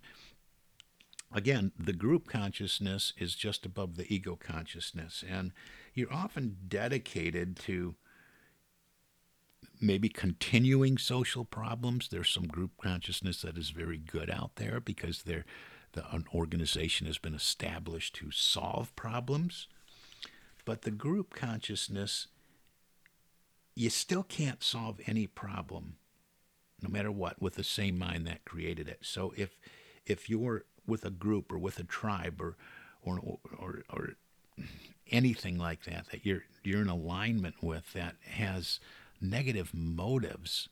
again, 1.33 1.71
the 1.77 1.93
group 1.93 2.27
consciousness 2.27 3.13
is 3.17 3.35
just 3.35 3.65
above 3.65 3.95
the 3.95 4.11
ego 4.13 4.35
consciousness, 4.35 5.23
and 5.27 5.51
you're 5.93 6.13
often 6.13 6.57
dedicated 6.67 7.57
to 7.57 7.95
maybe 9.79 10.09
continuing 10.09 10.97
social 10.97 11.45
problems. 11.45 12.09
There's 12.09 12.29
some 12.29 12.47
group 12.47 12.71
consciousness 12.81 13.41
that 13.41 13.57
is 13.57 13.69
very 13.69 13.97
good 13.97 14.29
out 14.29 14.55
there 14.55 14.79
because 14.79 15.23
they 15.23 15.43
the, 15.93 16.09
an 16.13 16.25
organization 16.33 17.07
has 17.07 17.17
been 17.17 17.33
established 17.33 18.15
to 18.15 18.31
solve 18.31 18.95
problems. 18.95 19.67
But 20.65 20.83
the 20.83 20.91
group 20.91 21.33
consciousness, 21.33 22.27
you 23.75 23.89
still 23.89 24.23
can't 24.23 24.63
solve 24.63 24.99
any 25.07 25.25
problem, 25.25 25.95
no 26.81 26.89
matter 26.89 27.11
what, 27.11 27.41
with 27.41 27.55
the 27.55 27.63
same 27.63 27.97
mind 27.97 28.27
that 28.27 28.45
created 28.45 28.87
it. 28.87 28.99
So 29.01 29.33
if 29.35 29.57
if 30.05 30.29
you're 30.29 30.65
with 30.85 31.05
a 31.05 31.11
group 31.11 31.51
or 31.51 31.57
with 31.57 31.79
a 31.79 31.83
tribe 31.83 32.41
or 32.41 32.55
or 33.01 33.19
or, 33.57 33.83
or 33.89 34.09
anything 35.09 35.57
like 35.57 35.85
that 35.85 36.07
that 36.11 36.25
you're 36.25 36.43
you're 36.63 36.81
in 36.81 36.89
alignment 36.89 37.55
with 37.63 37.93
that 37.93 38.15
has 38.29 38.79
negative 39.21 39.71
motives, 39.73 40.69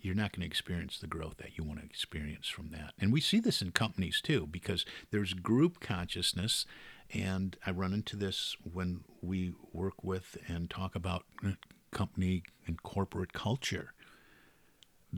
you're 0.00 0.14
not 0.14 0.32
going 0.32 0.42
to 0.42 0.46
experience 0.46 0.98
the 0.98 1.06
growth 1.06 1.38
that 1.38 1.56
you 1.56 1.64
want 1.64 1.80
to 1.80 1.86
experience 1.86 2.46
from 2.46 2.70
that. 2.70 2.92
And 3.00 3.12
we 3.12 3.20
see 3.20 3.40
this 3.40 3.62
in 3.62 3.72
companies 3.72 4.20
too, 4.20 4.46
because 4.46 4.84
there's 5.10 5.32
group 5.32 5.80
consciousness. 5.80 6.66
And 7.12 7.56
I 7.66 7.70
run 7.70 7.94
into 7.94 8.16
this 8.16 8.56
when 8.70 9.00
we 9.22 9.54
work 9.72 10.04
with 10.04 10.36
and 10.46 10.68
talk 10.68 10.94
about 10.94 11.24
uh, 11.44 11.52
company 11.90 12.42
and 12.66 12.82
corporate 12.82 13.32
culture. 13.32 13.94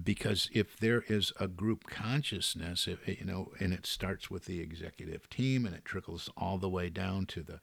Because 0.04 0.50
if 0.52 0.76
there 0.76 1.04
is 1.08 1.32
a 1.40 1.48
group 1.48 1.84
consciousness, 1.88 2.86
if, 2.86 3.08
you 3.08 3.24
know, 3.24 3.52
and 3.58 3.72
it 3.72 3.86
starts 3.86 4.30
with 4.30 4.44
the 4.44 4.60
executive 4.60 5.28
team 5.30 5.64
and 5.64 5.74
it 5.74 5.84
trickles 5.84 6.30
all 6.36 6.58
the 6.58 6.68
way 6.68 6.90
down 6.90 7.26
to 7.26 7.42
the, 7.42 7.60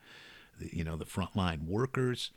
the 0.60 0.76
you 0.76 0.84
know, 0.84 0.98
the 0.98 1.06
frontline 1.06 1.68
workers, 1.68 2.32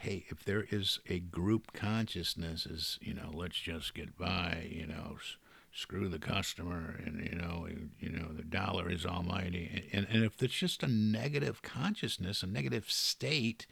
hey, 0.00 0.24
if 0.30 0.42
there 0.44 0.64
is 0.70 0.98
a 1.10 1.18
group 1.20 1.74
consciousness, 1.74 2.64
is 2.64 2.98
you 3.02 3.12
know, 3.12 3.30
let's 3.34 3.60
just 3.60 3.92
get 3.94 4.16
by, 4.16 4.66
you 4.70 4.86
know, 4.86 5.16
s- 5.16 5.36
screw 5.72 6.08
the 6.08 6.18
customer, 6.18 6.98
and 7.04 7.22
you 7.22 7.36
know, 7.36 7.68
you 7.98 8.08
know, 8.08 8.28
the 8.32 8.42
dollar 8.42 8.90
is 8.90 9.04
almighty, 9.04 9.88
and 9.92 10.06
and 10.10 10.24
if 10.24 10.42
it's 10.42 10.54
just 10.54 10.82
a 10.82 10.88
negative 10.88 11.60
consciousness, 11.60 12.42
a 12.42 12.46
negative 12.46 12.90
state, 12.90 13.66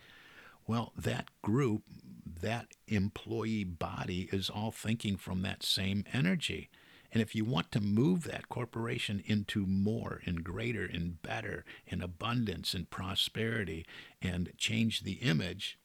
well, 0.67 0.93
that 0.97 1.29
group, 1.41 1.83
that 2.43 2.67
employee 2.89 3.65
body 3.65 4.29
is 4.31 4.51
all 4.51 4.71
thinking 4.71 5.17
from 5.17 5.41
that 5.43 5.63
same 5.63 6.05
energy. 6.13 6.69
And 7.11 7.23
if 7.23 7.35
you 7.35 7.47
want 7.47 7.73
to 7.73 7.81
move 7.81 8.25
that 8.25 8.51
corporation 8.51 9.23
into 9.25 9.65
more 9.65 10.21
and 10.27 10.45
greater 10.45 10.85
and 10.85 11.23
better 11.23 11.65
and 11.91 12.03
abundance 12.03 12.75
and 12.75 12.91
prosperity 12.91 13.87
and 14.21 14.53
change 14.59 15.01
the 15.01 15.15
image, 15.15 15.79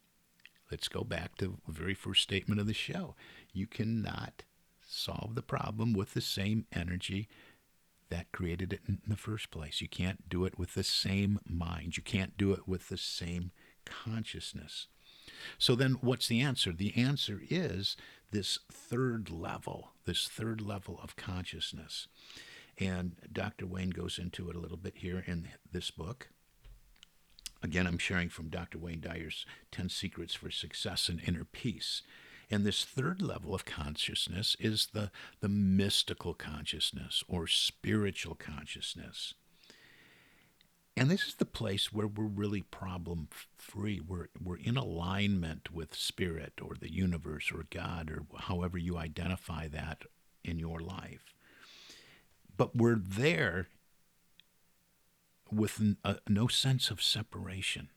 let's 0.73 0.87
go 0.87 1.03
back 1.03 1.35
to 1.35 1.59
the 1.67 1.71
very 1.71 1.93
first 1.93 2.23
statement 2.23 2.59
of 2.59 2.65
the 2.65 2.73
show. 2.73 3.13
You 3.53 3.67
cannot 3.67 4.41
solve 4.81 5.35
the 5.35 5.43
problem 5.43 5.93
with 5.93 6.15
the 6.15 6.21
same 6.21 6.65
energy 6.73 7.29
that 8.09 8.31
created 8.31 8.73
it 8.73 8.79
in 8.87 8.97
the 9.05 9.15
first 9.15 9.51
place. 9.51 9.81
You 9.81 9.87
can't 9.87 10.27
do 10.27 10.45
it 10.45 10.57
with 10.57 10.73
the 10.73 10.83
same 10.83 11.39
mind. 11.47 11.95
You 11.95 12.01
can't 12.01 12.35
do 12.39 12.53
it 12.53 12.67
with 12.67 12.89
the 12.89 12.97
same 12.97 13.51
consciousness. 13.85 14.87
So 15.59 15.75
then 15.75 15.97
what's 16.01 16.27
the 16.27 16.41
answer? 16.41 16.73
The 16.73 16.97
answer 16.97 17.39
is 17.47 17.95
this 18.31 18.57
third 18.71 19.29
level, 19.29 19.91
this 20.05 20.27
third 20.27 20.59
level 20.59 20.99
of 21.03 21.15
consciousness. 21.15 22.07
And 22.79 23.11
Dr. 23.31 23.67
Wayne 23.67 23.91
goes 23.91 24.17
into 24.17 24.49
it 24.49 24.55
a 24.55 24.59
little 24.59 24.77
bit 24.77 24.93
here 24.97 25.23
in 25.27 25.49
this 25.71 25.91
book. 25.91 26.29
Again, 27.63 27.87
I'm 27.87 27.97
sharing 27.97 28.27
from 28.27 28.49
Dr. 28.49 28.77
Wayne 28.77 28.99
Dyer's 28.99 29.45
10 29.71 29.87
Secrets 29.87 30.33
for 30.33 30.51
Success 30.51 31.07
and 31.07 31.21
Inner 31.25 31.45
Peace. 31.45 32.01
And 32.51 32.65
this 32.65 32.83
third 32.83 33.21
level 33.21 33.55
of 33.55 33.63
consciousness 33.63 34.57
is 34.59 34.89
the, 34.93 35.11
the 35.39 35.47
mystical 35.47 36.33
consciousness 36.33 37.23
or 37.29 37.47
spiritual 37.47 38.35
consciousness. 38.35 39.33
And 40.97 41.09
this 41.09 41.23
is 41.23 41.35
the 41.35 41.45
place 41.45 41.91
where 41.91 42.05
we're 42.05 42.25
really 42.25 42.61
problem 42.61 43.29
free. 43.57 44.01
We're, 44.05 44.27
we're 44.43 44.57
in 44.57 44.75
alignment 44.75 45.71
with 45.71 45.95
spirit 45.95 46.59
or 46.61 46.75
the 46.79 46.93
universe 46.93 47.49
or 47.51 47.63
God 47.71 48.11
or 48.11 48.25
however 48.41 48.77
you 48.77 48.97
identify 48.97 49.69
that 49.69 50.03
in 50.43 50.59
your 50.59 50.81
life. 50.81 51.33
But 52.55 52.75
we're 52.75 52.99
there 52.99 53.67
with 55.55 55.79
a, 55.79 55.95
uh, 56.07 56.13
no 56.27 56.47
sense 56.47 56.89
of 56.89 57.01
separation. 57.01 57.89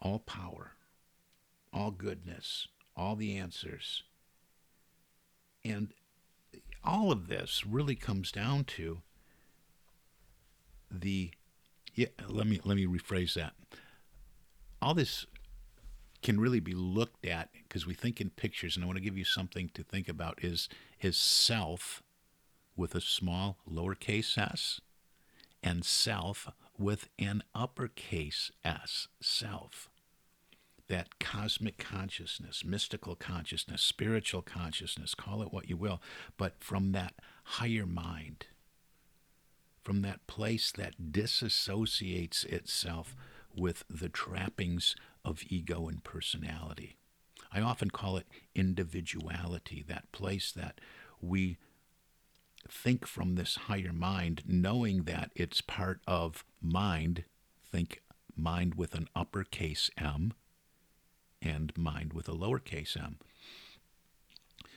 All 0.00 0.18
power, 0.18 0.72
all 1.72 1.90
goodness, 1.90 2.68
all 2.96 3.16
the 3.16 3.36
answers. 3.36 4.02
And 5.64 5.92
all 6.84 7.12
of 7.12 7.28
this 7.28 7.64
really 7.64 7.94
comes 7.94 8.32
down 8.32 8.64
to 8.64 9.02
the 10.90 11.30
yeah, 11.94 12.06
let 12.28 12.46
me 12.46 12.60
let 12.64 12.76
me 12.76 12.86
rephrase 12.86 13.34
that. 13.34 13.52
All 14.80 14.94
this 14.94 15.26
can 16.22 16.40
really 16.40 16.60
be 16.60 16.72
looked 16.72 17.26
at 17.26 17.50
because 17.52 17.86
we 17.86 17.94
think 17.94 18.20
in 18.20 18.30
pictures 18.30 18.76
and 18.76 18.84
I 18.84 18.86
want 18.86 18.96
to 18.96 19.04
give 19.04 19.18
you 19.18 19.24
something 19.24 19.70
to 19.74 19.82
think 19.82 20.08
about 20.08 20.42
is 20.42 20.68
is 21.00 21.16
self 21.16 22.02
with 22.76 22.94
a 22.94 23.00
small 23.00 23.58
lowercase 23.70 24.38
s 24.38 24.80
and 25.62 25.84
self 25.84 26.48
with 26.78 27.08
an 27.18 27.42
uppercase 27.54 28.50
s, 28.64 29.08
self. 29.20 29.88
That 30.88 31.18
cosmic 31.18 31.78
consciousness, 31.78 32.64
mystical 32.64 33.14
consciousness, 33.14 33.80
spiritual 33.80 34.42
consciousness, 34.42 35.14
call 35.14 35.42
it 35.42 35.52
what 35.52 35.68
you 35.68 35.76
will, 35.76 36.02
but 36.36 36.62
from 36.62 36.92
that 36.92 37.14
higher 37.44 37.86
mind, 37.86 38.46
from 39.82 40.02
that 40.02 40.26
place 40.26 40.70
that 40.72 41.12
disassociates 41.12 42.44
itself 42.44 43.16
with 43.54 43.84
the 43.88 44.08
trappings 44.08 44.94
of 45.24 45.42
ego 45.48 45.88
and 45.88 46.02
personality. 46.04 46.96
I 47.52 47.60
often 47.60 47.90
call 47.90 48.16
it 48.16 48.26
individuality, 48.54 49.84
that 49.88 50.10
place 50.12 50.52
that 50.52 50.80
we 51.20 51.58
think 52.68 53.06
from 53.06 53.34
this 53.34 53.56
higher 53.56 53.92
mind, 53.92 54.42
knowing 54.46 55.04
that 55.04 55.30
it's 55.34 55.60
part 55.60 56.00
of 56.06 56.44
mind. 56.60 57.24
Think 57.64 58.02
mind 58.36 58.74
with 58.74 58.94
an 58.94 59.08
uppercase 59.14 59.90
M 59.96 60.34
and 61.40 61.76
mind 61.76 62.12
with 62.12 62.28
a 62.28 62.32
lowercase 62.32 62.96
m. 62.96 63.18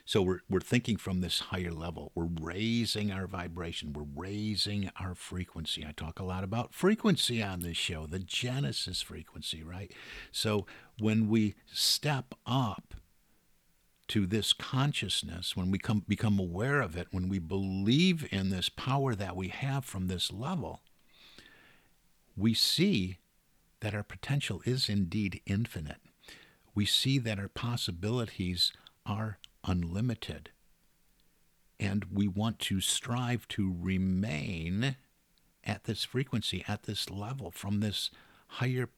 So 0.08 0.22
we're, 0.22 0.40
we're 0.48 0.60
thinking 0.60 0.98
from 0.98 1.22
this 1.22 1.40
higher 1.40 1.72
level. 1.72 2.12
We're 2.14 2.30
raising 2.40 3.12
our 3.12 3.26
vibration. 3.26 3.92
We're 3.92 4.06
raising 4.16 4.92
our 5.00 5.16
frequency. 5.16 5.84
I 5.88 5.94
talk 5.94 6.20
a 6.20 6.24
lot 6.24 6.44
about 6.44 6.76
frequency 6.76 7.42
on 7.42 7.62
this 7.62 7.78
show, 7.78 8.06
the 8.06 8.20
Genesis 8.20 9.02
frequency, 9.02 9.64
right? 9.64 9.92
So 10.32 10.68
when 11.00 11.28
we 11.28 11.56
step 11.66 12.36
up 12.46 12.94
to 14.08 14.26
this 14.26 14.54
consciousness, 14.54 15.56
when 15.56 15.72
we 15.72 15.80
come, 15.80 16.04
become 16.08 16.40
aware 16.40 16.82
of 16.82 16.96
it, 16.96 17.08
when 17.12 17.28
we 17.28 17.40
believe 17.40 18.28
in 18.32 18.50
this 18.50 18.70
power 18.70 19.16
that 19.16 19.36
we 19.36 19.48
have 19.48 19.84
from 19.86 20.08
this 20.08 20.32
level, 20.32 20.82
we 22.38 22.54
see 22.54 23.18
that 23.80 23.96
our 23.96 24.04
potential 24.04 24.62
is 24.66 24.90
indeed 24.90 25.42
infinite. 25.46 26.02
We 26.74 26.86
see 26.86 27.18
that 27.20 27.40
our 27.40 27.48
possibilities 27.48 28.72
are 29.06 29.38
unlimited. 29.64 30.52
And 31.80 32.06
we 32.12 32.28
want 32.28 32.60
to 32.60 32.82
strive 32.82 33.48
to 33.50 33.76
remain 33.80 34.96
at 35.64 35.86
this 35.86 36.04
frequency, 36.04 36.64
at 36.68 36.84
this 36.84 37.10
level, 37.10 37.52
from 37.52 37.80
this 37.80 38.12
higher 38.48 38.90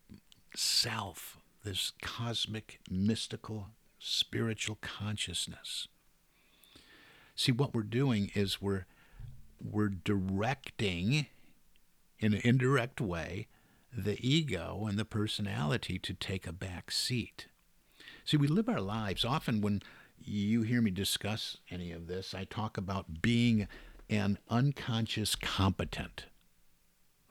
self, 0.55 1.37
this 1.63 1.93
cosmic, 2.01 2.79
mystical, 2.89 3.67
spiritual 3.99 4.77
consciousness. 4.81 5.87
See, 7.35 7.51
what 7.51 7.73
we're 7.73 7.83
doing 7.83 8.31
is 8.33 8.61
we're, 8.61 8.85
we're 9.63 9.89
directing, 9.89 11.27
in 12.19 12.33
an 12.33 12.41
indirect 12.43 12.99
way, 12.99 13.47
the 13.95 14.17
ego 14.27 14.85
and 14.87 14.97
the 14.97 15.05
personality 15.05 15.97
to 15.99 16.13
take 16.13 16.47
a 16.47 16.53
back 16.53 16.91
seat. 16.91 17.47
See, 18.25 18.37
we 18.37 18.47
live 18.47 18.67
our 18.67 18.81
lives 18.81 19.23
often 19.23 19.61
when 19.61 19.81
you 20.19 20.63
hear 20.63 20.81
me 20.81 20.91
discuss 20.91 21.57
any 21.69 21.91
of 21.91 22.07
this, 22.07 22.33
I 22.33 22.43
talk 22.43 22.77
about 22.77 23.21
being 23.21 23.67
an 24.09 24.37
unconscious 24.49 25.35
competent, 25.35 26.25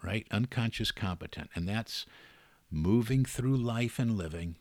right? 0.02 0.26
Unconscious 0.30 0.92
competent. 0.92 1.50
And 1.54 1.68
that's 1.68 2.06
moving 2.70 3.24
through 3.24 3.56
life 3.56 3.98
and 3.98 4.16
living 4.16 4.56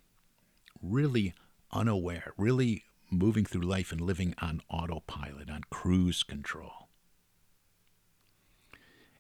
really 0.82 1.34
unaware, 1.76 2.34
really 2.38 2.84
moving 3.12 3.46
through 3.46 3.62
life 3.62 3.92
and 3.92 4.02
living 4.02 4.34
on 4.42 4.62
autopilot, 4.70 5.50
on 5.50 5.62
cruise 5.70 6.24
control. 6.24 6.90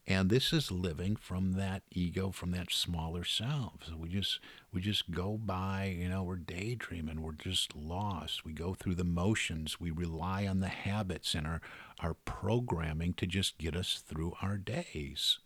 And 0.08 0.30
this 0.30 0.54
is 0.54 0.72
living 0.72 1.15
from 1.15 1.54
that 1.54 1.82
ego, 1.91 2.30
from 2.30 2.52
that 2.52 2.72
smaller 2.72 3.24
self. 3.24 3.86
So 3.88 3.98
we 3.98 4.08
just 4.08 4.39
we 4.72 4.80
just 4.80 5.10
go 5.10 5.36
by, 5.36 5.96
you 5.98 6.08
know, 6.10 6.22
we're 6.22 6.36
daydreaming, 6.36 7.24
we're 7.24 7.32
just 7.32 7.76
lost. 7.76 8.46
We 8.46 8.54
go 8.54 8.76
through 8.76 8.96
the 8.96 9.04
motions, 9.04 9.80
we 9.80 9.89
rely 9.89 10.46
on 10.46 10.60
the 10.60 10.68
habits 10.68 11.34
and 11.34 11.48
our 11.48 11.62
our 12.00 12.13
programming 12.13 13.13
to 13.15 13.26
just 13.26 13.58
get 13.58 13.76
us 13.76 14.04
through 14.06 14.34
our 14.44 14.58
days. 14.58 15.39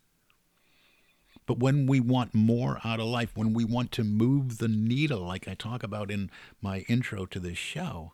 But 1.50 1.58
when 1.58 1.88
we 1.88 2.00
want 2.00 2.36
more 2.36 2.80
out 2.84 3.00
of 3.00 3.08
life, 3.08 3.32
when 3.34 3.54
we 3.54 3.66
want 3.66 3.92
to 3.94 4.04
move 4.04 4.60
the 4.60 4.68
needle, 4.68 5.22
like 5.22 5.48
I 5.48 5.56
talk 5.56 5.82
about 5.82 6.12
in 6.12 6.30
my 6.62 6.86
intro 6.88 7.26
to 7.26 7.40
this 7.40 7.58
show, 7.58 8.14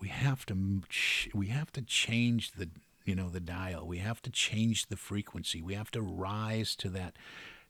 we 0.00 0.08
have 0.08 0.44
to 0.46 0.82
we 1.32 1.46
have 1.46 1.70
to 1.74 1.82
change 1.82 2.50
the 2.54 2.70
you 3.04 3.14
know, 3.14 3.28
the 3.28 3.38
dial. 3.38 3.86
We 3.86 3.98
have 3.98 4.20
to 4.22 4.30
change 4.30 4.86
the 4.86 4.96
frequency. 4.96 5.62
We 5.62 5.74
have 5.74 5.92
to 5.92 6.02
rise 6.02 6.74
to 6.74 6.88
that 6.88 7.14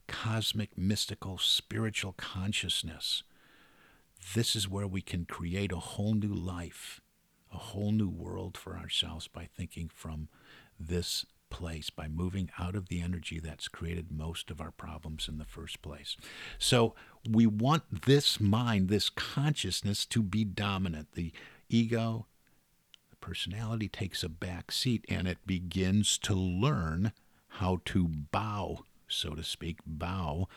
cosmic, 0.07 0.75
mystical, 0.75 1.37
spiritual 1.37 2.15
consciousness. 2.17 3.21
This 4.33 4.55
is 4.55 4.67
where 4.67 4.87
we 4.87 5.01
can 5.03 5.25
create 5.25 5.71
a 5.71 5.77
whole 5.77 6.15
new 6.15 6.33
life, 6.33 6.99
a 7.53 7.57
whole 7.57 7.91
new 7.91 8.09
world 8.09 8.57
for 8.57 8.75
ourselves 8.75 9.27
by 9.27 9.49
thinking 9.55 9.87
from 9.93 10.29
this 10.79 11.27
place, 11.49 11.89
by 11.89 12.07
moving 12.07 12.49
out 12.59 12.75
of 12.75 12.89
the 12.89 13.01
energy 13.01 13.39
that's 13.39 13.67
created 13.67 14.11
most 14.11 14.51
of 14.51 14.59
our 14.59 14.71
problems 14.71 15.27
in 15.27 15.37
the 15.37 15.45
first 15.45 15.81
place. 15.81 16.17
So 16.57 16.95
we 17.29 17.45
want 17.45 18.05
this 18.05 18.39
mind, 18.39 18.89
this 18.89 19.09
consciousness 19.09 20.05
to 20.07 20.21
be 20.21 20.43
dominant. 20.43 21.13
The 21.13 21.31
ego, 21.69 22.27
the 23.09 23.15
personality 23.17 23.87
takes 23.87 24.23
a 24.23 24.29
back 24.29 24.71
seat 24.71 25.05
and 25.09 25.27
it 25.27 25.37
begins 25.45 26.17
to 26.19 26.33
learn 26.33 27.13
how 27.47 27.79
to 27.85 28.07
bow, 28.07 28.79
so 29.07 29.31
to 29.31 29.43
speak, 29.43 29.79
bow 29.85 30.47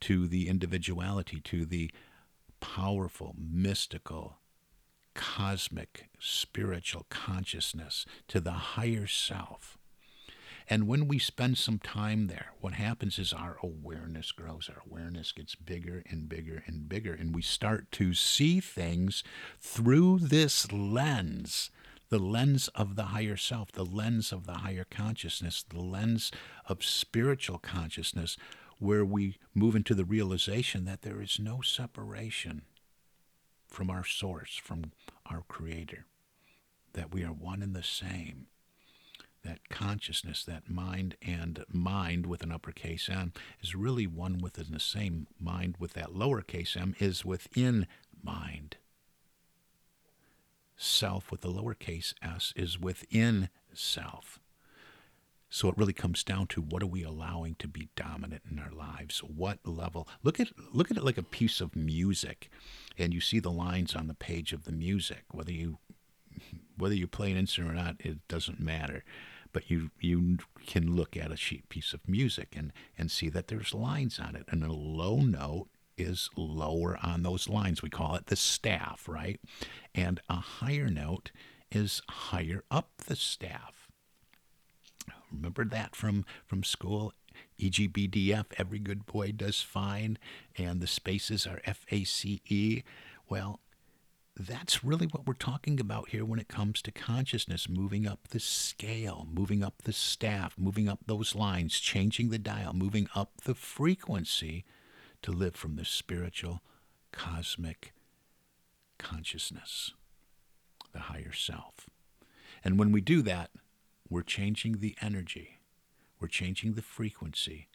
to 0.00 0.26
the 0.26 0.48
individuality, 0.48 1.40
to 1.40 1.64
the 1.64 1.90
powerful, 2.60 3.34
mystical, 3.38 4.38
cosmic, 5.14 6.08
spiritual 6.18 7.06
consciousness, 7.08 8.04
to 8.28 8.40
the 8.40 8.52
higher 8.52 9.06
self. 9.06 9.78
And 10.68 10.88
when 10.88 11.08
we 11.08 11.18
spend 11.18 11.58
some 11.58 11.78
time 11.78 12.26
there, 12.26 12.52
what 12.60 12.74
happens 12.74 13.18
is 13.18 13.32
our 13.32 13.58
awareness 13.62 14.32
grows. 14.32 14.70
Our 14.70 14.82
awareness 14.90 15.30
gets 15.32 15.54
bigger 15.54 16.02
and 16.08 16.28
bigger 16.28 16.62
and 16.66 16.88
bigger. 16.88 17.12
And 17.12 17.34
we 17.34 17.42
start 17.42 17.90
to 17.92 18.14
see 18.14 18.60
things 18.60 19.22
through 19.60 20.20
this 20.20 20.72
lens 20.72 21.70
the 22.10 22.18
lens 22.18 22.68
of 22.76 22.94
the 22.94 23.06
higher 23.06 23.36
self, 23.36 23.72
the 23.72 23.84
lens 23.84 24.30
of 24.30 24.46
the 24.46 24.58
higher 24.58 24.86
consciousness, 24.88 25.64
the 25.68 25.80
lens 25.80 26.30
of 26.68 26.84
spiritual 26.84 27.58
consciousness, 27.58 28.36
where 28.78 29.04
we 29.04 29.36
move 29.54 29.74
into 29.74 29.94
the 29.94 30.04
realization 30.04 30.84
that 30.84 31.02
there 31.02 31.20
is 31.20 31.40
no 31.40 31.60
separation 31.60 32.62
from 33.66 33.90
our 33.90 34.04
source, 34.04 34.54
from 34.54 34.92
our 35.26 35.42
creator, 35.48 36.06
that 36.92 37.12
we 37.12 37.24
are 37.24 37.32
one 37.32 37.62
and 37.62 37.74
the 37.74 37.82
same. 37.82 38.46
That 39.44 39.68
consciousness, 39.68 40.42
that 40.44 40.70
mind 40.70 41.16
and 41.20 41.64
mind 41.70 42.26
with 42.26 42.42
an 42.42 42.50
uppercase 42.50 43.08
M 43.10 43.32
is 43.60 43.74
really 43.74 44.06
one 44.06 44.38
within 44.38 44.72
the 44.72 44.80
same. 44.80 45.26
Mind 45.38 45.76
with 45.78 45.92
that 45.92 46.14
lowercase 46.14 46.76
m 46.76 46.94
is 46.98 47.24
within 47.24 47.86
mind 48.22 48.76
self 50.76 51.30
with 51.30 51.40
the 51.40 51.48
lowercase 51.48 52.14
s 52.22 52.52
is 52.56 52.78
within 52.78 53.48
self. 53.72 54.40
So 55.48 55.68
it 55.68 55.78
really 55.78 55.92
comes 55.92 56.24
down 56.24 56.48
to 56.48 56.60
what 56.60 56.82
are 56.82 56.86
we 56.86 57.04
allowing 57.04 57.54
to 57.56 57.68
be 57.68 57.88
dominant 57.94 58.42
in 58.50 58.58
our 58.58 58.72
lives? 58.72 59.20
What 59.20 59.60
level? 59.64 60.08
Look 60.24 60.40
at 60.40 60.48
look 60.72 60.90
at 60.90 60.96
it 60.96 61.04
like 61.04 61.18
a 61.18 61.22
piece 61.22 61.60
of 61.60 61.76
music, 61.76 62.50
and 62.98 63.14
you 63.14 63.20
see 63.20 63.38
the 63.38 63.52
lines 63.52 63.94
on 63.94 64.08
the 64.08 64.14
page 64.14 64.52
of 64.52 64.64
the 64.64 64.72
music. 64.72 65.22
Whether 65.30 65.52
you 65.52 65.78
whether 66.76 66.94
you 66.94 67.06
play 67.06 67.30
an 67.30 67.36
instrument 67.36 67.78
or 67.78 67.82
not, 67.82 67.96
it 68.00 68.26
doesn't 68.26 68.58
matter. 68.58 69.04
But 69.54 69.70
you 69.70 69.90
you 69.98 70.36
can 70.66 70.94
look 70.94 71.16
at 71.16 71.32
a 71.32 71.36
sheet 71.36 71.70
piece 71.70 71.94
of 71.94 72.06
music 72.06 72.54
and 72.54 72.72
and 72.98 73.10
see 73.10 73.30
that 73.30 73.48
there's 73.48 73.72
lines 73.72 74.18
on 74.18 74.36
it, 74.36 74.44
and 74.48 74.62
a 74.62 74.72
low 74.72 75.16
note 75.20 75.68
is 75.96 76.28
lower 76.36 76.98
on 77.02 77.22
those 77.22 77.48
lines. 77.48 77.82
We 77.82 77.88
call 77.88 78.16
it 78.16 78.26
the 78.26 78.36
staff, 78.36 79.08
right? 79.08 79.40
And 79.94 80.20
a 80.28 80.36
higher 80.36 80.88
note 80.88 81.30
is 81.70 82.02
higher 82.08 82.64
up 82.70 82.90
the 83.06 83.16
staff. 83.16 83.88
Remember 85.32 85.64
that 85.64 85.96
from, 85.96 86.24
from 86.46 86.62
school? 86.62 87.12
EGBDF, 87.60 88.46
every 88.58 88.78
good 88.78 89.06
boy 89.06 89.32
does 89.32 89.60
fine, 89.60 90.18
and 90.56 90.80
the 90.80 90.86
spaces 90.86 91.46
are 91.46 91.60
FACE. 91.64 92.82
Well, 93.28 93.60
that's 94.36 94.82
really 94.82 95.06
what 95.06 95.26
we're 95.26 95.34
talking 95.34 95.78
about 95.78 96.08
here 96.08 96.24
when 96.24 96.40
it 96.40 96.48
comes 96.48 96.82
to 96.82 96.90
consciousness 96.90 97.68
moving 97.68 98.06
up 98.06 98.28
the 98.28 98.40
scale, 98.40 99.28
moving 99.32 99.62
up 99.62 99.82
the 99.82 99.92
staff, 99.92 100.54
moving 100.58 100.88
up 100.88 101.00
those 101.06 101.36
lines, 101.36 101.78
changing 101.78 102.30
the 102.30 102.38
dial, 102.38 102.72
moving 102.72 103.08
up 103.14 103.42
the 103.44 103.54
frequency 103.54 104.64
to 105.22 105.30
live 105.30 105.54
from 105.54 105.76
the 105.76 105.84
spiritual, 105.84 106.62
cosmic 107.12 107.92
consciousness, 108.98 109.92
the 110.92 111.00
higher 111.00 111.32
self. 111.32 111.88
And 112.64 112.78
when 112.78 112.90
we 112.90 113.00
do 113.00 113.22
that, 113.22 113.50
we're 114.08 114.22
changing 114.22 114.78
the 114.78 114.96
energy, 115.00 115.60
we're 116.20 116.28
changing 116.28 116.74
the 116.74 116.82
frequency, 116.82 117.68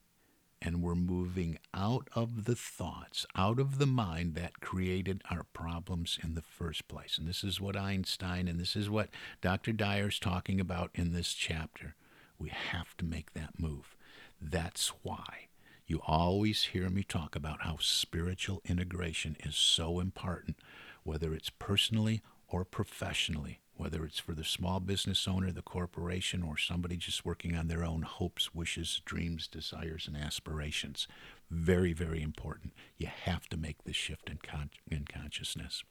and 0.61 0.81
we're 0.81 0.95
moving 0.95 1.57
out 1.73 2.07
of 2.13 2.45
the 2.45 2.55
thoughts, 2.55 3.25
out 3.35 3.59
of 3.59 3.77
the 3.77 3.85
mind 3.85 4.35
that 4.35 4.59
created 4.61 5.21
our 5.31 5.43
problems 5.53 6.19
in 6.23 6.35
the 6.35 6.41
first 6.41 6.87
place. 6.87 7.17
And 7.17 7.27
this 7.27 7.43
is 7.43 7.61
what 7.61 7.77
Einstein 7.77 8.47
and 8.47 8.59
this 8.59 8.75
is 8.75 8.89
what 8.89 9.09
Dr. 9.41 9.71
Dyer's 9.71 10.19
talking 10.19 10.59
about 10.59 10.91
in 10.93 11.13
this 11.13 11.33
chapter. 11.33 11.95
We 12.37 12.49
have 12.49 12.95
to 12.97 13.05
make 13.05 13.33
that 13.33 13.59
move. 13.59 13.95
That's 14.41 14.89
why 15.03 15.47
you 15.87 16.01
always 16.05 16.65
hear 16.65 16.89
me 16.89 17.03
talk 17.03 17.35
about 17.35 17.61
how 17.61 17.77
spiritual 17.79 18.61
integration 18.65 19.35
is 19.43 19.55
so 19.55 19.99
important, 19.99 20.57
whether 21.03 21.33
it's 21.33 21.49
personally 21.49 22.21
or 22.47 22.63
professionally 22.63 23.59
whether 23.79 24.03
it's 24.03 24.19
for 24.19 24.33
the 24.33 24.43
small 24.43 24.81
business 24.81 25.25
owner, 25.25 25.53
the 25.53 25.61
corporation, 25.61 26.43
or 26.43 26.57
somebody 26.57 26.97
just 26.97 27.23
working 27.23 27.55
on 27.55 27.69
their 27.69 27.85
own 27.85 28.01
hopes, 28.01 28.53
wishes, 28.53 29.01
dreams, 29.05 29.47
desires, 29.47 30.05
and 30.05 30.17
aspirations. 30.17 31.07
Very, 31.49 31.93
very 31.93 32.21
important. 32.21 32.73
You 32.97 33.07
have 33.07 33.47
to 33.47 33.55
make 33.55 33.85
this 33.85 33.95
shift 33.95 34.29
in, 34.29 34.39
con- 34.43 34.71
in 34.91 35.05
consciousness. 35.05 35.85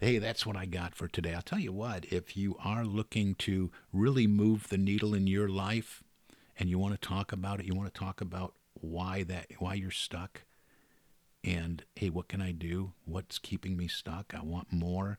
Hey, 0.00 0.18
that's 0.18 0.44
what 0.44 0.54
I 0.54 0.66
got 0.66 0.94
for 0.94 1.08
today. 1.08 1.32
I'll 1.32 1.40
tell 1.40 1.58
you 1.58 1.72
what, 1.72 2.04
if 2.12 2.36
you 2.36 2.56
are 2.62 2.84
looking 2.84 3.34
to 3.36 3.70
really 3.90 4.26
move 4.26 4.68
the 4.68 4.76
needle 4.76 5.14
in 5.14 5.26
your 5.26 5.48
life 5.48 6.04
and 6.58 6.68
you 6.68 6.78
want 6.78 7.00
to 7.00 7.08
talk 7.08 7.32
about 7.32 7.58
it, 7.58 7.64
you 7.64 7.74
want 7.74 7.92
to 7.92 7.98
talk 7.98 8.20
about 8.20 8.52
why 8.74 9.22
that 9.22 9.46
why 9.58 9.74
you're 9.74 9.90
stuck 9.90 10.42
and 11.42 11.84
hey, 11.96 12.10
what 12.10 12.28
can 12.28 12.42
I 12.42 12.52
do? 12.52 12.92
What's 13.06 13.38
keeping 13.38 13.78
me 13.78 13.88
stuck? 13.88 14.34
I 14.36 14.42
want 14.42 14.70
more 14.70 15.18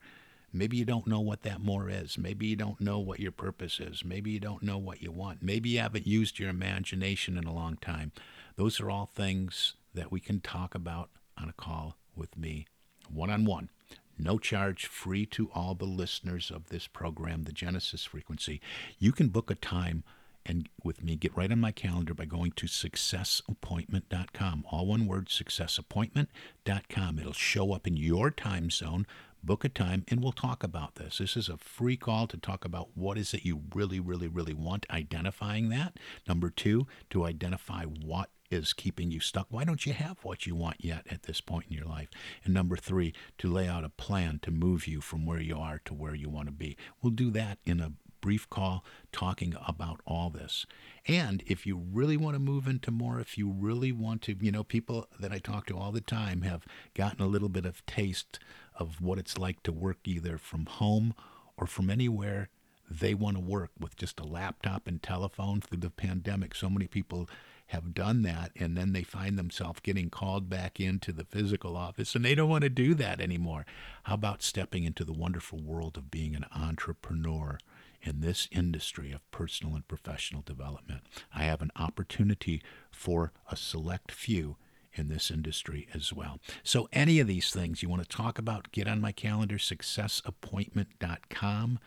Maybe 0.52 0.78
you 0.78 0.86
don't 0.86 1.08
know 1.08 1.20
what 1.20 1.44
that 1.44 1.62
more 1.62 1.90
is. 1.90 2.18
Maybe 2.18 2.48
you 2.48 2.56
don't 2.56 2.82
know 2.82 3.00
what 3.00 3.20
your 3.20 3.32
purpose 3.32 3.80
is. 3.80 4.04
Maybe 4.04 4.32
you 4.32 4.40
don't 4.40 4.64
know 4.64 4.78
what 4.78 5.02
you 5.02 5.12
want. 5.12 5.44
Maybe 5.44 5.70
you 5.70 5.80
haven't 5.80 6.08
used 6.08 6.40
your 6.40 6.50
imagination 6.50 7.38
in 7.38 7.46
a 7.46 7.54
long 7.54 7.78
time. 7.78 8.12
Those 8.56 8.80
are 8.80 8.90
all 8.90 9.10
things 9.14 9.76
that 9.94 10.12
we 10.12 10.20
can 10.20 10.40
talk 10.40 10.76
about 10.76 11.10
on 11.38 11.50
a 11.50 11.54
call 11.54 11.98
with 12.16 12.38
me 12.38 12.66
one 13.12 13.30
on 13.30 13.46
one. 13.46 13.70
No 14.18 14.38
charge, 14.38 14.86
free 14.86 15.26
to 15.28 15.50
all 15.56 15.76
the 15.76 15.86
listeners 15.86 16.52
of 16.52 16.68
this 16.68 16.88
program, 16.88 17.44
the 17.44 17.54
Genesis 17.54 18.04
Frequency. 18.04 18.60
You 18.98 19.14
can 19.14 19.30
book 19.30 19.50
a 19.50 19.56
time 19.56 20.04
and 20.46 20.68
with 20.84 21.04
me, 21.04 21.16
get 21.16 21.36
right 21.38 21.52
on 21.52 21.60
my 21.60 21.72
calendar 21.72 22.14
by 22.14 22.26
going 22.26 22.52
to 22.54 22.66
successappointment.com. 22.66 24.66
All 24.72 24.88
one 24.88 25.06
word, 25.06 25.28
successappointment.com. 25.28 27.20
It'll 27.20 27.34
show 27.34 27.74
up 27.74 27.86
in 27.86 27.98
your 27.98 28.32
time 28.32 28.70
zone 28.70 29.06
book 29.44 29.64
a 29.64 29.70
time 29.70 30.04
and 30.08 30.22
we'll 30.22 30.32
talk 30.32 30.64
about 30.64 30.96
this. 30.96 31.18
This 31.18 31.38
is 31.38 31.50
a 31.50 31.58
free 31.58 31.98
call 31.98 32.28
to 32.28 32.38
talk 32.38 32.66
about 32.66 32.90
what 32.96 33.18
is 33.18 33.34
it 33.34 33.46
you 33.46 33.62
really, 33.74 34.00
really, 34.00 34.28
really 34.28 34.54
want, 34.54 34.86
identifying 34.90 35.70
that. 35.70 35.98
Number 36.28 36.50
two, 36.50 36.88
to 37.10 37.26
identify 37.26 37.84
what 37.84 38.30
is 38.52 38.74
keeping 38.74 39.12
you 39.12 39.20
stuck. 39.20 39.48
Why 39.50 39.64
don't 39.64 39.86
you 39.86 39.94
have 39.94 40.18
what 40.24 40.46
you 40.46 40.56
want 40.56 40.78
yet 40.80 41.06
at 41.10 41.24
this 41.24 41.40
point 41.42 41.68
in 41.70 41.78
your 41.78 41.86
life? 41.86 42.10
And 42.44 42.54
number 42.54 42.76
three, 42.76 43.14
to 43.38 43.52
lay 43.52 43.68
out 43.68 43.84
a 43.84 43.90
plan 43.90 44.40
to 44.44 44.52
move 44.52 44.88
you 44.88 45.02
from 45.02 45.26
where 45.26 45.40
you 45.40 45.58
are 45.58 45.82
to 45.86 45.94
where 45.94 46.16
you 46.16 46.30
want 46.30 46.48
to 46.48 46.54
be. 46.54 46.76
We'll 47.02 47.12
do 47.12 47.30
that 47.32 47.60
in 47.66 47.80
a 47.80 47.94
brief 48.22 48.50
call 48.50 48.84
talking 49.12 49.56
about 49.66 50.02
all 50.06 50.30
this. 50.30 50.66
And 51.08 51.44
if 51.48 51.66
you 51.66 51.78
really 51.78 52.18
want 52.18 52.36
to 52.36 52.40
move 52.40 52.68
into 52.68 52.92
more, 52.92 53.20
if 53.20 53.38
you 53.38 53.50
really 53.50 53.92
want 53.92 54.22
to, 54.24 54.36
you 54.40 54.52
know, 54.52 54.64
people 54.64 55.08
that 55.20 55.32
I 55.32 55.40
talk 55.40 55.66
to 55.68 55.78
all 55.78 55.92
the 55.92 56.02
time 56.02 56.42
have 56.42 56.66
gotten 56.94 57.22
a 57.22 57.28
little 57.28 57.50
bit 57.50 57.66
of 57.66 57.86
taste 57.86 58.40
of 58.80 59.02
what 59.02 59.20
it's 59.20 59.38
like 59.38 59.62
to 59.64 59.72
work 59.72 60.00
either 60.06 60.38
from 60.40 60.66
home 60.66 61.14
or 61.58 61.68
from 61.68 61.90
anywhere 61.90 62.50
they 62.90 63.14
want 63.14 63.38
to 63.38 63.42
work 63.42 63.72
with 63.80 63.96
just 63.96 64.20
a 64.20 64.26
laptop 64.26 64.88
and 64.88 65.04
telephone 65.04 65.62
through 65.62 65.78
the 65.78 65.92
pandemic. 65.92 66.56
So 66.56 66.70
many 66.70 66.88
people 66.88 67.30
have 67.68 67.94
done 67.94 68.24
that 68.24 68.52
and 68.56 68.76
then 68.76 68.94
they 68.94 69.04
find 69.04 69.38
themselves 69.38 69.80
getting 69.82 70.10
called 70.10 70.50
back 70.50 70.80
into 70.80 71.12
the 71.12 71.24
physical 71.24 71.78
office 71.78 72.16
and 72.16 72.26
they 72.26 72.34
don't 72.34 72.50
want 72.50 72.64
to 72.64 72.70
do 72.70 72.96
that 72.96 73.22
anymore. 73.22 73.66
How 74.04 74.16
about 74.16 74.42
stepping 74.42 74.86
into 74.86 75.06
the 75.06 75.14
wonderful 75.14 75.60
world 75.60 75.98
of 75.98 76.10
being 76.10 76.36
an 76.36 76.46
entrepreneur? 76.56 77.60
in 78.02 78.22
this 78.22 78.48
industry 78.50 79.12
of 79.12 79.30
personal 79.30 79.76
and 79.76 79.86
professional 79.86 80.42
development. 80.42 81.02
I 81.36 81.44
have 81.44 81.62
an 81.62 81.72
opportunity 81.76 82.62
for 82.90 83.34
a 83.52 83.58
select 83.58 84.10
few 84.10 84.56
in 85.00 85.08
this 85.08 85.32
industry 85.32 85.88
as 85.94 86.14
well. 86.14 86.40
So, 86.64 86.88
any 86.94 87.20
of 87.20 87.26
these 87.26 87.50
things 87.50 87.82
you 87.82 87.90
want 87.90 88.04
to 88.04 88.08
talk 88.08 88.38
about, 88.38 88.72
get 88.72 88.88
on 88.88 89.02
my 89.02 89.12
calendar, 89.12 89.58
successappointment.com, 89.58 91.80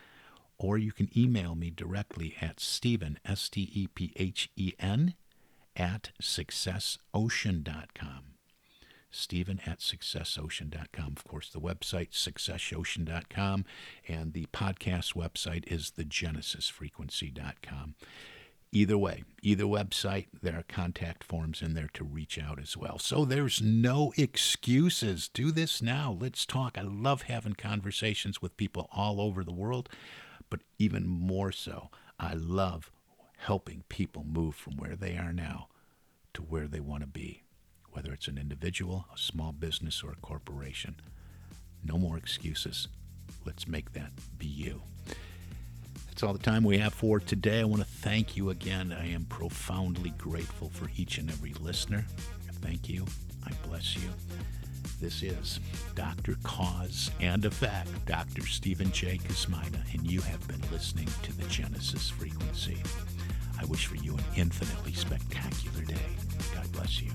or 0.59 0.79
you 0.79 0.90
can 0.90 1.09
email 1.16 1.55
me 1.55 1.70
directly 1.70 2.35
at 2.40 2.59
Stephen, 2.59 3.20
S 3.25 3.48
T 3.48 3.70
E 3.72 3.87
P 3.87 4.12
H 4.16 4.51
E 4.57 4.72
N, 4.81 5.14
at 5.77 6.11
successocean.com. 6.20 8.33
Stephen 9.12 9.61
at 9.66 9.81
successocean.com. 9.81 11.14
Of 11.16 11.25
course, 11.25 11.51
the 11.51 11.61
website, 11.61 12.12
successocean.com, 12.12 13.64
and 14.09 14.33
the 14.33 14.46
podcast 14.46 15.14
website 15.14 15.70
is 15.70 15.92
thegenesisfrequency.com. 15.96 17.94
Either 18.72 18.96
way, 18.96 19.22
either 19.42 19.64
website, 19.64 20.28
there 20.42 20.58
are 20.58 20.64
contact 20.66 21.22
forms 21.22 21.61
in 21.61 21.74
there 21.74 21.90
to 21.92 22.02
reach 22.02 22.38
out 22.38 22.58
as 22.58 22.76
well. 22.76 22.98
So 22.98 23.24
there's 23.24 23.61
no 23.61 24.12
excuses. 24.16 25.28
Do 25.28 25.52
this 25.52 25.82
now. 25.82 26.16
Let's 26.18 26.46
talk. 26.46 26.78
I 26.78 26.82
love 26.82 27.22
having 27.22 27.52
conversations 27.52 28.40
with 28.40 28.56
people 28.56 28.88
all 28.90 29.20
over 29.20 29.44
the 29.44 29.52
world, 29.52 29.90
but 30.48 30.61
even 30.78 31.06
more 31.06 31.52
so, 31.52 31.90
I 32.18 32.32
love 32.32 32.90
helping 33.37 33.85
people 33.88 34.24
move 34.24 34.54
from 34.54 34.76
where 34.76 34.96
they 34.96 35.18
are 35.18 35.32
now 35.32 35.68
to 36.32 36.40
where 36.40 36.66
they 36.66 36.80
want 36.80 37.02
to 37.02 37.06
be 37.06 37.42
whether 37.92 38.12
it's 38.12 38.28
an 38.28 38.38
individual, 38.38 39.06
a 39.14 39.18
small 39.18 39.52
business, 39.52 40.02
or 40.02 40.12
a 40.12 40.16
corporation. 40.16 40.96
No 41.85 41.98
more 41.98 42.16
excuses. 42.16 42.88
Let's 43.44 43.68
make 43.68 43.92
that 43.92 44.12
be 44.38 44.46
you. 44.46 44.82
All 46.22 46.32
the 46.32 46.38
time 46.38 46.62
we 46.62 46.78
have 46.78 46.94
for 46.94 47.18
today. 47.18 47.61
I 47.61 47.64
want 47.64 47.82
to 47.82 47.88
thank 47.88 48.37
you 48.37 48.50
again. 48.50 48.96
I 48.96 49.11
am 49.11 49.24
profoundly 49.24 50.11
grateful 50.11 50.68
for 50.70 50.88
each 50.96 51.18
and 51.18 51.28
every 51.28 51.52
listener. 51.54 52.04
Thank 52.61 52.88
you. 52.88 53.04
I 53.44 53.50
bless 53.66 53.96
you. 53.96 54.08
This 55.00 55.24
is 55.24 55.58
Dr. 55.96 56.37
Cause 56.44 57.11
and 57.20 57.44
Effect, 57.44 57.88
Dr. 58.06 58.46
Stephen 58.46 58.92
J. 58.92 59.18
Kosmyna, 59.18 59.94
and 59.94 60.08
you 60.08 60.20
have 60.20 60.46
been 60.46 60.62
listening 60.70 61.08
to 61.24 61.32
the 61.37 61.44
Genesis 61.46 62.11
Frequency. 62.11 62.80
I 63.61 63.64
wish 63.64 63.87
for 63.87 63.96
you 63.96 64.14
an 64.14 64.24
infinitely 64.37 64.92
spectacular 64.92 65.82
day. 65.85 65.96
God 66.54 66.70
bless 66.70 67.02
you. 67.02 67.11